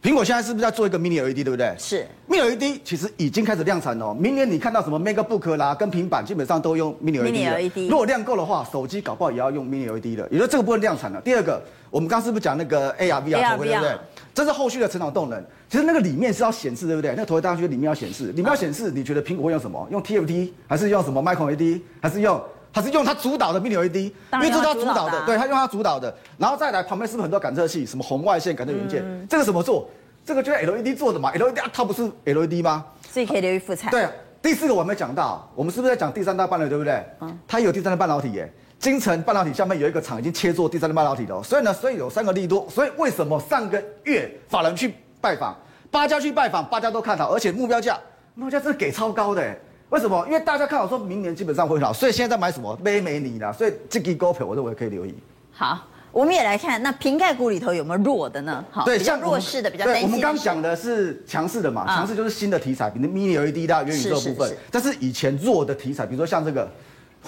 [0.00, 1.74] 苹果现在是不是在做一个 mini LED，对不对？
[1.76, 4.14] 是，mini LED 其实已经开始量产了。
[4.14, 7.32] 明年你看到什么 MacBook 啦，跟平板基本上都用 mini LED。
[7.32, 7.90] mini LED。
[7.90, 10.28] 如果量够的话，手机搞不好也要用 mini LED 的。
[10.30, 11.20] 也就是这个部分量产了。
[11.20, 11.60] 第二个，
[11.90, 13.98] 我们刚刚是不是讲那个 AR VR 头盔，对不对？
[14.34, 15.42] 这是后续的成长动能。
[15.68, 17.10] 其实那个里面是要显示，对不对？
[17.12, 19.86] 那个头盔大家觉得里面要显示，里面要显示，你觉得苹果会用什么？
[19.90, 21.80] 用 TFT 还是用什么 Micro LED？
[22.00, 22.40] 还是用
[22.72, 23.96] 还是用它主导的 mini LED？
[23.96, 26.14] 因为这是它主导的，对，它用它主导的。
[26.36, 27.84] 然后再来旁边是不是很多感测器？
[27.84, 29.04] 什么红外线感测元件？
[29.28, 29.88] 这个怎么做？
[30.24, 32.84] 这个就是 LED 做的嘛，LED 它不是 LED 吗？
[33.10, 33.90] 所以可以留意复产。
[33.90, 34.12] 对啊，
[34.42, 37.02] 第四个我还没讲到，我们是不是在讲第三代半导体，对不对？
[37.20, 45.56] 嗯，它有第三代半导体耶，精诚半导体下面有一个厂已经切做第三代半导体了，所以呢，所以有三个利多，所以为什么上个月法人去拜访，
[45.90, 47.98] 八家去拜访，八家都看好，而且目标价
[48.34, 49.56] 目标价真的给超高的，
[49.90, 50.24] 为什么？
[50.26, 52.78] 因为大家看好说明年基本上会好，所以现在在买什么？
[52.82, 55.14] 美美你啦，所以这个股票我认为可以留意。
[55.52, 55.80] 好。
[56.10, 58.64] 我们也来看那瓶盖股里头有没有弱的呢？
[58.70, 60.04] 好，对，像弱势的比较担心。
[60.04, 64.56] 我们刚讲的是强势的嘛，强势就是新的题材，比如 Mini LED 的元宇宙部分。
[64.70, 66.66] 但是以前弱的题材，比如说像这个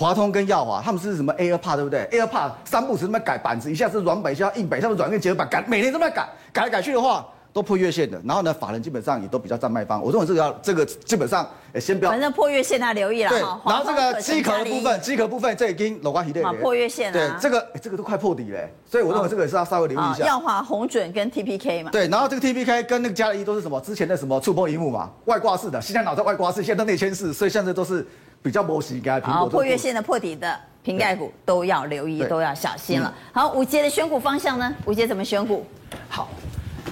[0.01, 7.27] 华通跟耀华，他们是什么 AirPod 对不对？AirPod 三不时这么改板子，一下是软板，一下硬板，一下是软硬结合板，改每天这么改，改来改去的话。
[7.53, 10.01] 都破月线的，然后呢，法人基本上也都比较站卖方。
[10.01, 11.45] 我认为这个要这个基本上，
[11.81, 12.11] 先不要。
[12.13, 13.29] 反正破月线他留意了。
[13.29, 16.41] 对，然后这个机壳的部分，机壳部分这已经老瓜皮的。
[16.45, 17.13] 好，破月线啊。
[17.13, 20.25] 对，这个这个都快破底了，所以我认为这个也是要稍微留意一下。
[20.25, 21.91] 耀华、红准跟 TPK 嘛。
[21.91, 23.81] 对，然后这个 TPK 跟那个嘉一都是什么？
[23.81, 28.07] 之前的什么触碰荧幕嘛，外挂式的，现在脑袋外挂式，现在都内嵌式，所以现在都是
[28.43, 29.21] 比较没时间。
[29.23, 33.13] 好，破月线的破底的瓶盖股都要留意，都要小心了。
[33.33, 34.75] 好，五节的选股方向呢？
[34.87, 35.65] 五节怎么选股？
[36.09, 36.29] 好。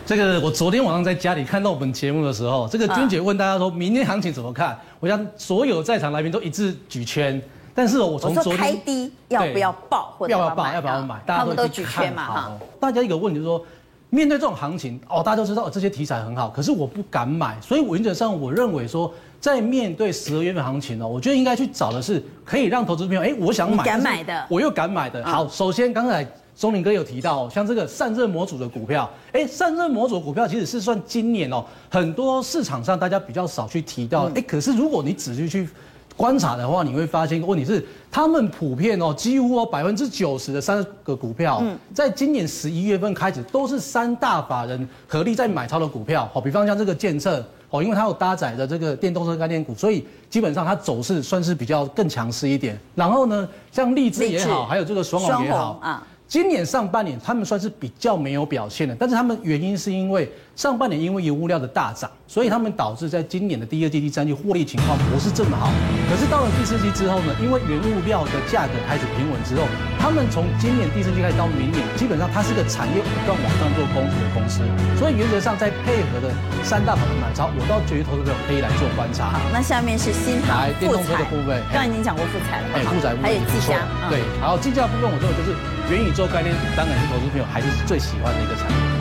[0.05, 4.79] 这个我昨天晚上在家里看到我们节目的时候，这个君姐问大家说，明天行情怎么看？
[5.01, 7.41] 我想所有在场来宾都一致举圈，
[7.75, 12.59] 但是我从昨天开低要不要报，或者要不要报，要不要买，大家都举圈嘛哈。
[12.81, 13.63] 大家一个问题就是说，
[14.09, 25.24] 面对这种行情哦，大家都知道这些题材很好，可是我不敢买，所以原则上我认为说，在面对十二月份行情呢，我觉得应该去找的是可以让投资朋友哎，我想买，敢买的，我又敢买的。
[25.24, 26.26] 好，首先刚才。
[26.59, 35.68] 松林哥有提到，像这个散热模组的股票，哎，散热模组股票其实是算今年哦，很多市场上大家比较少去提到，哎，可是如果你仔细去
[36.16, 41.62] 观察的话，你会发现一个问题是，他们普遍哦，几乎哦百分之九十的三个股票，
[41.95, 47.41] 在今年十一月份开始都是三大法人合力在买超的股票，好，比方像这个建策
[47.71, 52.79] 哦，因为它有搭载的这个电动车概念股，所以基本上它走势算是比较更强势一点。
[52.95, 56.07] 然后呢，像荔枝也好，还有这个双龙也好啊。
[56.29, 65.72] 今年上半年他们算是比较没有表现的，但是他们原因是因为上半年因为原物料的大涨，所以他们导致在今年的第二季、第三季获利情况不是这么好。
[66.05, 69.64] 可是到了第四季之后呢，因为原物料的价格开始平稳之后，
[69.99, 74.61] 他们从今年第四季开始到明年，基本上它是个产业不断往上做攻击的公司，
[75.01, 76.29] 所以原则上在配合的
[76.62, 79.33] 三大板块买超，我倒觉得投资者可以来做观察。
[79.33, 83.81] 好，那下面是新唐来电动车的部分，刚才已经讲过富彩了，哎，富采还有技嘉，
[84.12, 85.57] 对，然后技嘉部分我认为就是。
[85.91, 88.98] 元宇宙概念当然是投资朋友还是最喜欢的一个产品。